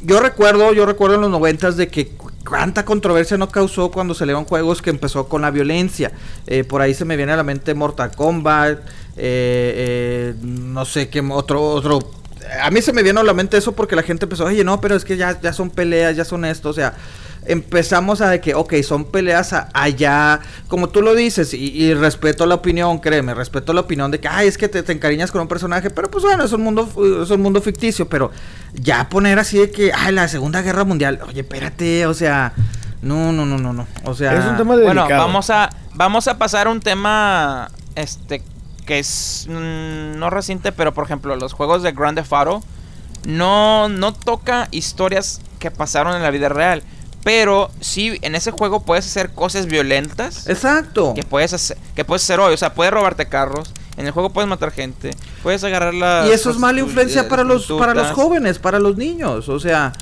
[0.03, 4.13] yo recuerdo, yo recuerdo en los noventas de que cu- cuánta controversia no causó cuando
[4.15, 6.13] salieron juegos que empezó con la violencia.
[6.47, 8.85] Eh, por ahí se me viene a la mente Mortal Kombat, eh,
[9.17, 11.99] eh, no sé qué otro, otro.
[12.63, 14.81] A mí se me viene a la mente eso porque la gente empezó, oye, no,
[14.81, 16.95] pero es que ya, ya son peleas, ya son esto, o sea,
[17.47, 21.95] empezamos a de que, ok, son peleas a- allá, como tú lo dices, y, y
[21.95, 25.31] respeto la opinión, créeme, respeto la opinión de que, ay, es que te, te encariñas
[25.31, 26.89] con un personaje, pero pues bueno, es un mundo,
[27.23, 28.31] es un mundo ficticio, pero
[28.75, 32.53] ya poner así de que, ay, la Segunda Guerra Mundial, oye, espérate, o sea,
[33.03, 34.35] no, no, no, no, no, o sea...
[34.39, 35.07] es un tema delicado.
[35.07, 38.43] Bueno, vamos a vamos a pasar a un tema este
[38.87, 42.63] que es mm, no reciente, pero por ejemplo, los juegos de Grand Theft Auto
[43.27, 46.83] no no toca historias que pasaron en la vida real,
[47.25, 51.13] pero sí en ese juego puedes hacer cosas violentas Exacto.
[51.15, 54.31] que puedes hacer que puedes hacer hoy, o sea, puedes robarte carros, en el juego
[54.31, 55.11] puedes matar gente,
[55.43, 58.97] puedes agarrar la Y eso es mala influencia para los, para los jóvenes, para los
[58.97, 59.93] niños, o sea...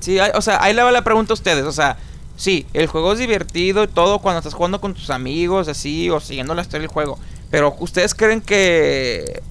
[0.00, 1.64] Sí, hay- o sea, ahí le va la pregunta a ustedes.
[1.64, 1.96] O sea,
[2.36, 6.20] sí, el juego es divertido y todo cuando estás jugando con tus amigos, así, o
[6.20, 7.18] siguiendo la historia del juego.
[7.50, 9.42] Pero ¿ustedes creen que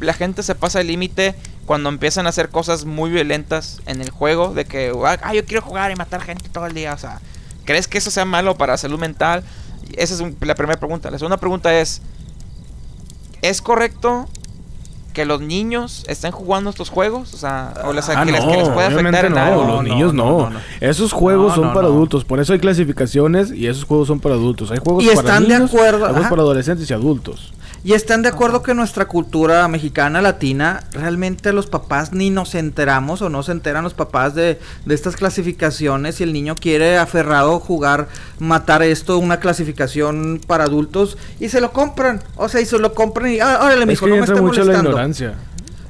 [0.00, 1.34] la gente se pasa el límite
[1.66, 4.54] cuando empiezan a hacer cosas muy violentas en el juego?
[4.54, 6.94] De que, ah, yo quiero jugar y matar gente todo el día.
[6.94, 7.20] O sea,
[7.64, 9.44] ¿crees que eso sea malo para salud mental?
[9.96, 11.10] Esa es la primera pregunta.
[11.10, 12.00] La segunda pregunta es,
[13.42, 14.28] ¿es correcto
[15.12, 17.32] que los niños estén jugando estos juegos?
[17.34, 19.64] O sea, o Ah, que, les, que les puede afectar en no, algo.
[19.64, 20.38] los niños no, no.
[20.44, 20.60] no, no.
[20.80, 21.94] Esos juegos No, son para no.
[21.94, 24.70] adultos, por eso hay clasificaciones y esos juegos son para adultos.
[24.70, 27.52] Hay juegos Y para están de acuerdo, hay juegos para adolescentes y adultos.
[27.84, 33.22] Y están de acuerdo que nuestra cultura mexicana, latina, realmente los papás ni nos enteramos
[33.22, 37.58] o no se enteran los papás de, de estas clasificaciones y el niño quiere aferrado
[37.58, 38.06] jugar,
[38.38, 42.22] matar esto, una clasificación para adultos y se lo compran.
[42.36, 44.40] O sea, y se lo compran y, ah, órale, Es mijo, que no me esté
[44.40, 44.96] molestando.
[44.96, 45.36] Ahí entra mucho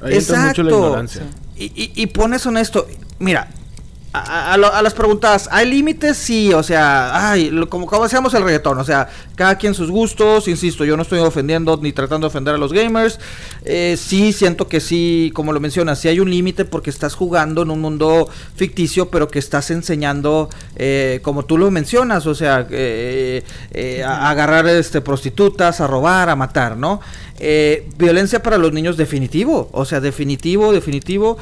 [0.01, 0.61] la Exacto.
[0.61, 1.21] ignorancia.
[1.55, 2.87] Y, y, y pones honesto,
[3.19, 3.47] mira,
[4.13, 6.17] a, a- a lo- a las preguntas, ¿hay límites?
[6.17, 9.89] Sí, o sea, ay, lo- como, como decíamos el reggaetón, o sea, cada quien sus
[9.89, 13.19] gustos, insisto, yo no estoy ofendiendo ni tratando de ofender a los gamers,
[13.65, 17.63] eh, sí siento que sí, como lo mencionas, sí hay un límite porque estás jugando
[17.63, 22.67] en un mundo ficticio, pero que estás enseñando, eh, como tú lo mencionas, o sea,
[22.69, 23.43] eh,
[24.05, 27.01] a, a agarrar este, prostitutas, a robar, a matar, ¿no?
[27.97, 31.37] Violencia para los niños definitivo, o sea, definitivo, definitivo.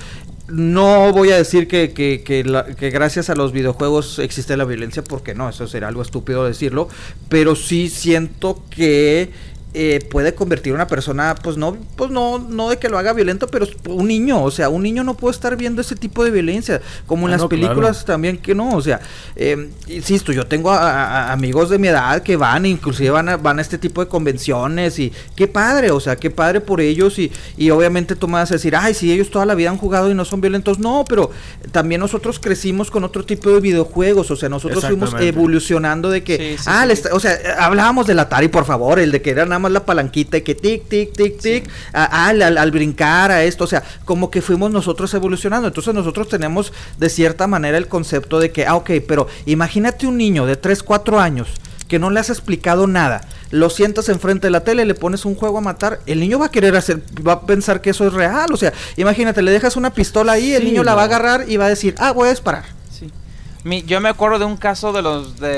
[0.52, 4.66] No voy a decir que, que, que la- que gracias a los videojuegos existe la
[4.66, 6.90] violencia, porque no, eso sería algo estúpido decirlo,
[7.30, 9.30] pero sí siento que
[9.74, 13.14] eh, puede convertir a una persona, pues no, pues no, no de que lo haga
[13.14, 16.32] violento, pero un niño, o sea, un niño no puede estar viendo ese tipo de
[16.32, 19.00] violencia, como en Ah, las no, películas también que no, o sea,
[19.36, 23.30] eh, insisto, yo tengo a- a- a amigos de mi edad que van, inclusive van
[23.30, 26.82] a, van a este tipo de convenciones y qué padre, o sea, qué padre por
[26.82, 29.70] ellos y, y obviamente tú me vas a decir, ay, si ellos toda la vida
[29.70, 31.32] han jugado y no son violentos, no, pero
[31.72, 36.38] también nosotros crecimos con otro tipo de videojuegos, o sea, nosotros fuimos evolucionando de que,
[36.38, 37.02] Sí, sí, ah, sí, le sí.
[37.04, 39.86] está- o sea, hablábamos del Atari, por favor, el de que era nada más la
[39.86, 43.68] palanquita y que tic, tic, tic, tic, a- al, al- al brincar a esto, o
[43.68, 45.68] sea, como que fuimos nosotros evolucionando.
[45.70, 50.18] Entonces nosotros tenemos de cierta manera el concepto de que, ah, ok, pero imagínate un
[50.18, 51.48] niño de 3, 4 años
[51.88, 55.36] que no le has explicado nada, lo sientas enfrente de la tele, le pones un
[55.36, 58.14] juego a matar, el niño va a querer hacer, va a pensar que eso es
[58.14, 61.06] real, o sea, imagínate, le dejas una pistola ahí, el Sí, niño la va a
[61.06, 62.64] agarrar y va a decir, ah, voy a disparar.
[63.64, 65.50] Mi- yo me acuerdo de un caso de los de,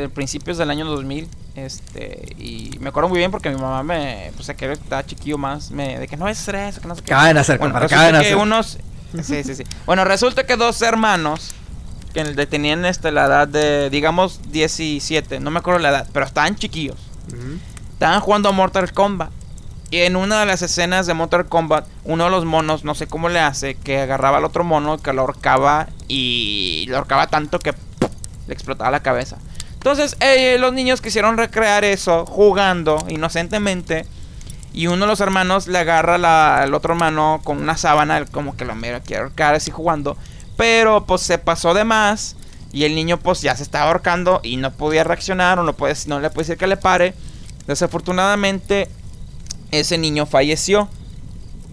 [0.00, 4.30] de principios del año 2000, este, y me acuerdo muy bien porque mi mamá me,
[4.36, 7.12] pues que estaba chiquillo más, me, de que no es estrés, que no sé qué.
[7.14, 8.36] Hacer, Bueno, que hacer.
[8.36, 8.78] unos,
[9.22, 9.64] sí, sí, sí.
[9.86, 11.52] Bueno, resulta que dos hermanos
[12.12, 16.56] que tenían este, la edad de, digamos, 17, no me acuerdo la edad, pero estaban
[16.56, 16.96] chiquillos.
[17.94, 19.30] Estaban jugando a Mortal Kombat.
[19.92, 23.06] Y en una de las escenas de Mortal Kombat, uno de los monos, no sé
[23.06, 27.58] cómo le hace, que agarraba al otro mono, que lo ahorcaba y lo ahorcaba tanto
[27.58, 27.74] que
[28.46, 29.36] le explotaba la cabeza.
[29.74, 34.06] Entonces, eh, los niños quisieron recrear eso jugando inocentemente.
[34.72, 38.64] Y uno de los hermanos le agarra al otro hermano con una sábana, como que
[38.64, 40.16] lo mira, quiere ahorcar así jugando.
[40.56, 42.34] Pero pues se pasó de más.
[42.72, 45.76] Y el niño pues ya se estaba ahorcando y no podía reaccionar o no,
[46.06, 47.12] no le puede decir que le pare.
[47.66, 48.88] Desafortunadamente,
[49.72, 50.88] ese niño falleció.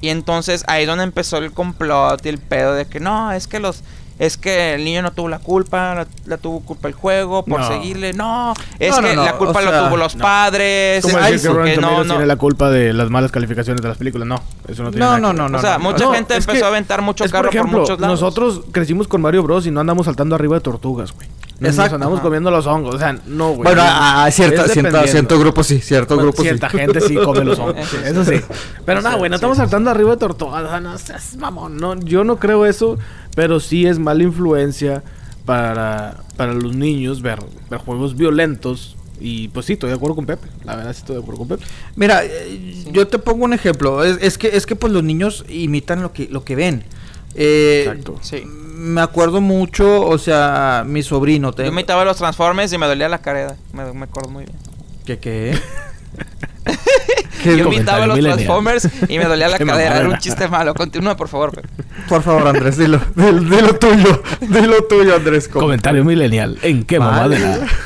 [0.01, 3.59] Y entonces ahí donde empezó el complot y el pedo de que no, es que
[3.59, 3.83] los
[4.19, 7.61] es que el niño no tuvo la culpa, la, la tuvo culpa el juego por
[7.61, 7.67] No.
[7.67, 8.13] seguirle.
[8.13, 10.21] No, es No, no, que no, la culpa o sea, tuvo los no.
[10.21, 11.01] padres.
[11.03, 12.13] Como ay, decir que Rotten no, Tomatoes no.
[12.13, 14.27] tiene la culpa de las malas calificaciones de las películas.
[14.27, 14.35] No,
[14.67, 15.57] eso no tiene No, nada no, que no, no.
[15.57, 17.99] O sea, mucha No, gente empezó que- a aventar mucho es, carro por ejemplo, muchos
[17.99, 18.19] lados.
[18.21, 19.65] nosotros crecimos con Mario Bros.
[19.65, 21.27] y no andamos saltando arriba de tortugas, güey.
[21.59, 21.97] Nos, Exacto.
[21.97, 22.95] nos andamos comiendo los hongos.
[22.95, 23.63] O sea, no, güey.
[23.63, 26.77] Bueno, a, a cierta, cierta- cierto grupo sí, cierto Bueno, grupo cierta sí.
[26.77, 27.75] gente sí come los hongos.
[27.77, 27.97] Eso sí.
[28.05, 28.41] Eso sí.
[28.85, 30.63] Pero no, Sí, güey, no estamos saltando arriba de tortugas.
[30.63, 31.75] O sea, no seas mamón.
[31.75, 32.97] No, yo no creo eso,
[33.35, 35.03] pero sí es mala influencia
[35.45, 38.95] para, para los niños ver, ver juegos violentos.
[39.21, 40.47] Y pues sí, estoy de acuerdo con Pepe.
[40.63, 41.63] La verdad sí estoy de acuerdo con Pepe.
[41.95, 44.03] Mira, eh, yo te pongo un ejemplo.
[44.03, 46.83] Es, es que es que pues los niños imitan lo que lo que ven.
[47.35, 48.17] Eh, Exacto.
[48.21, 48.43] Sí.
[48.45, 51.51] Me acuerdo mucho, o sea, mi sobrino.
[51.51, 53.57] te- Yo imitaba los Transformers y me dolía la careta.
[53.73, 54.57] Me, me acuerdo muy bien.
[55.05, 55.59] ¿Qué qué?
[57.45, 58.37] Yo imitaba los millennial.
[58.37, 59.99] Transformers y me dolía la cadera.
[59.99, 60.73] Era un chiste malo.
[60.73, 61.61] Continúa, por favor.
[62.09, 65.47] Por favor, Andrés, dilo, dilo, dilo tuyo, dilo tuyo, Andrés.
[65.47, 65.65] ¿cómo?
[65.65, 66.57] Comentario millennial.
[66.61, 67.39] ¿En qué Vale.
[67.39, 67.67] mamadera?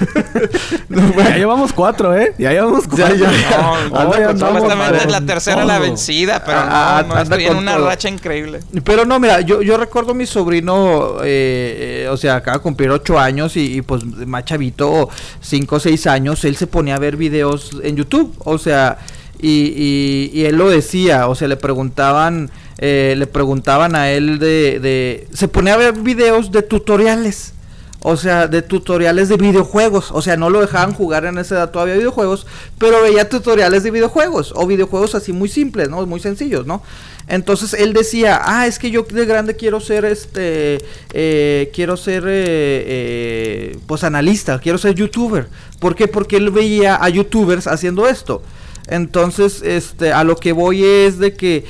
[0.89, 2.33] No, Ya llevamos cuatro, ¿eh?
[2.37, 3.15] Ya llevamos Ya, cuatro.
[3.17, 3.57] ya.
[3.57, 7.57] No, no, ya supuestamente es la tercera la vencida, pero Ah, no, no, estoy en
[7.57, 7.87] una todo.
[7.87, 8.59] racha increíble.
[8.83, 12.63] Pero no, mira, yo, yo recuerdo a mi sobrino, eh, eh, o sea, acaba de
[12.63, 15.09] cumplir ocho años y, y, pues más chavito,
[15.41, 18.97] cinco o seis años, él se ponía a ver videos en YouTube, o sea,
[19.39, 24.39] y, y, y él lo decía, o sea, le preguntaban, eh, le preguntaban a él
[24.39, 27.53] de, de, se ponía a ver videos de tutoriales.
[28.05, 30.11] O sea, de tutoriales de videojuegos.
[30.11, 32.45] O sea, no lo dejaban jugar en esa edad todavía videojuegos,
[32.77, 34.51] pero veía tutoriales de videojuegos.
[34.57, 36.05] O videojuegos así muy simples, ¿no?
[36.05, 36.83] Muy sencillos, ¿no?
[37.27, 40.79] Entonces él decía, ah, es que yo de grande quiero ser este,
[41.13, 45.47] eh, quiero ser, eh, eh, pues analista, quiero ser youtuber.
[45.79, 46.07] ¿Por qué?
[46.07, 48.41] Porque él veía a youtubers haciendo esto.
[48.87, 51.65] Entonces, este, a lo que voy es de que,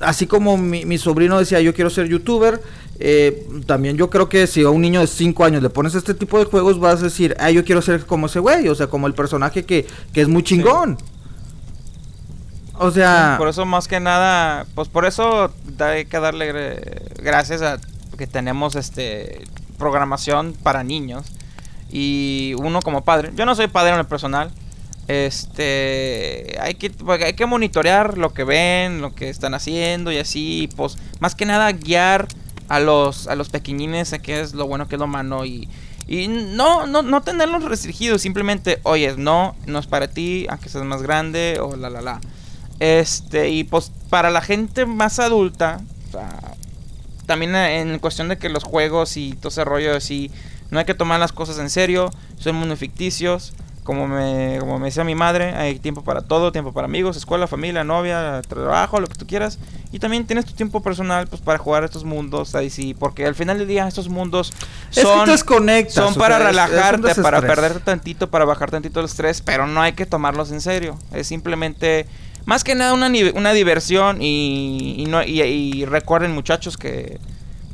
[0.00, 2.60] así como mi, mi sobrino decía, yo quiero ser youtuber,
[3.00, 6.14] eh, también yo creo que si a un niño de 5 años le pones este
[6.14, 8.88] tipo de juegos, vas a decir, ah, yo quiero ser como ese güey, o sea,
[8.88, 10.98] como el personaje que, que es muy chingón.
[12.78, 17.78] O sea, Por eso, más que nada, pues por eso hay que darle gracias a
[18.16, 19.44] que tenemos este
[19.78, 21.26] programación para niños.
[21.90, 24.50] Y uno como padre, yo no soy padre en el personal.
[25.06, 30.18] Este, hay que, pues, hay que monitorear lo que ven, lo que están haciendo y
[30.18, 32.28] así, pues, más que nada guiar
[32.68, 35.66] a los, a los pequeñines a qué es lo bueno, qué es lo malo y,
[36.06, 40.84] y no, no, no tenerlos restringidos, simplemente, oye, no, no es para ti, aunque seas
[40.84, 42.20] más grande o la la la.
[42.80, 46.38] Este, y pues para la gente más adulta, o sea,
[47.26, 50.30] también en cuestión de que los juegos y todo ese rollo así,
[50.70, 53.52] no hay que tomar las cosas en serio, son mundos ficticios.
[53.84, 57.46] como me, como me decía mi madre, hay tiempo para todo, tiempo para amigos, escuela,
[57.46, 59.58] familia, novia, trabajo, lo que tú quieras.
[59.92, 63.34] Y también tienes tu tiempo personal pues para jugar estos mundos ahí sí, porque al
[63.34, 64.52] final del día estos mundos
[64.90, 65.26] son,
[65.88, 70.04] son para relajarte, para perderte tantito, para bajar tantito el estrés, pero no hay que
[70.04, 70.98] tomarlos en serio.
[71.12, 72.06] Es simplemente
[72.48, 77.20] más que nada una, una diversión y, y, no, y, y recuerden muchachos que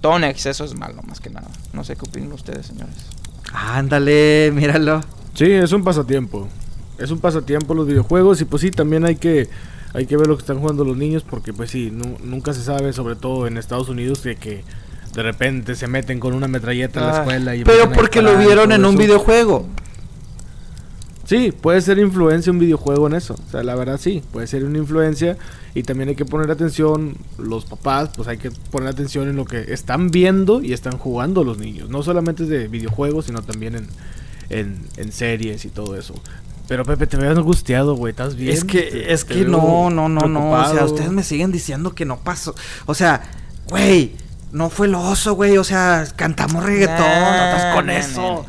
[0.00, 1.46] todo en exceso es malo, más que nada.
[1.72, 2.96] No sé qué opinan ustedes, señores.
[3.52, 5.00] Ándale, míralo.
[5.34, 6.48] Sí, es un pasatiempo.
[6.98, 9.48] Es un pasatiempo los videojuegos y pues sí, también hay que
[9.92, 12.92] hay que ver lo que están jugando los niños porque pues sí, nunca se sabe,
[12.92, 14.64] sobre todo en Estados Unidos, de que
[15.14, 17.62] de repente se meten con una metralleta en la ah, escuela y...
[17.62, 19.68] Pero porque lo vieron en un videojuego.
[21.24, 23.34] Sí, puede ser influencia un videojuego en eso.
[23.34, 25.36] O sea, la verdad sí, puede ser una influencia.
[25.74, 29.44] Y también hay que poner atención, los papás, pues hay que poner atención en lo
[29.44, 31.88] que están viendo y están jugando los niños.
[31.88, 33.88] No solamente de videojuegos, sino también en,
[34.50, 36.14] en, en series y todo eso.
[36.68, 38.52] Pero Pepe, te habías angustiado, güey, ¿estás bien?
[38.52, 40.52] Es que, es que no, no, no, no.
[40.52, 42.54] O sea, ustedes me siguen diciendo que no pasó.
[42.86, 43.22] O sea,
[43.68, 44.16] güey,
[44.52, 45.58] no fue el oso, güey.
[45.58, 46.96] O sea, cantamos reggaetón.
[46.98, 48.46] no estás con eso.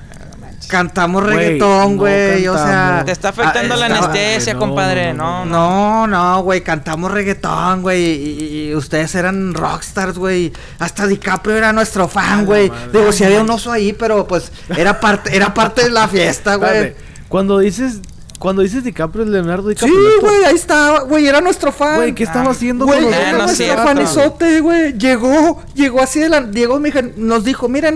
[0.68, 2.48] Cantamos reggaetón, güey.
[2.48, 3.04] o sea.
[3.06, 5.14] Te está afectando la anestesia, compadre.
[5.14, 6.62] No, no, no, güey.
[6.62, 8.70] Cantamos reggaetón, güey.
[8.70, 10.52] Y, ustedes eran rockstars, güey.
[10.80, 12.72] Hasta DiCaprio era nuestro fan, güey.
[12.92, 16.56] Digo, si había un oso ahí, pero pues era parte, era parte de la fiesta,
[16.56, 16.96] güey.
[17.28, 18.02] Cuando dices
[18.40, 19.98] cuando dices DiCaprio, Leonardo DiCaprio.
[19.98, 21.96] Sí, güey, ahí está, güey, era nuestro fan.
[21.98, 23.06] Güey, ¿qué estaba haciendo güey?
[23.06, 24.94] Era nuestro fanizote, güey.
[24.98, 26.42] Llegó, llegó así de la.
[26.42, 26.80] Llegó,
[27.16, 27.92] nos dijo, mira,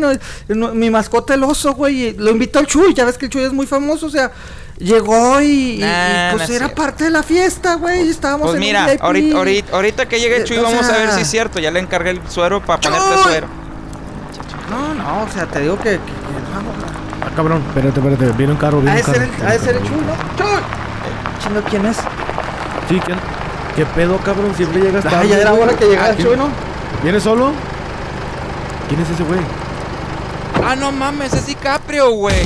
[0.48, 2.16] mi mascota el oso, güey.
[2.18, 4.32] Lo invitó al Chuy, ya ves que el Chuy es muy famoso, o sea.
[4.78, 5.84] Llegó y,
[6.32, 8.08] pues era parte de la fiesta, güey.
[8.08, 11.30] Estábamos pues mira, ahorita, ahorita, ahorita, que llegue el Chuy, vamos a ver si es
[11.30, 11.60] cierto.
[11.60, 13.48] Ya le encargué el suero para ponerte suero.
[14.70, 16.00] No, no, o sea, te digo que, que,
[17.30, 18.38] Ah, cabrón, espérate, espérate.
[18.38, 19.22] Viene un carro, viene un carro.
[19.46, 20.14] Ha de ser el chulo.
[20.38, 20.62] ¡Chuy!
[21.42, 21.98] Chino, ¿quién es?
[22.88, 23.18] Sí, ¿quién?
[23.76, 24.54] ¿Qué pedo, cabrón?
[24.56, 25.18] Siempre llegas tarde.
[25.22, 26.50] Ah, ya era hora que llegara el Chuy, ¿no?
[27.04, 27.52] ¿Viene solo?
[28.88, 29.40] ¿Quién es ese güey?
[30.66, 32.46] Ah, no mames, es DiCaprio, güey.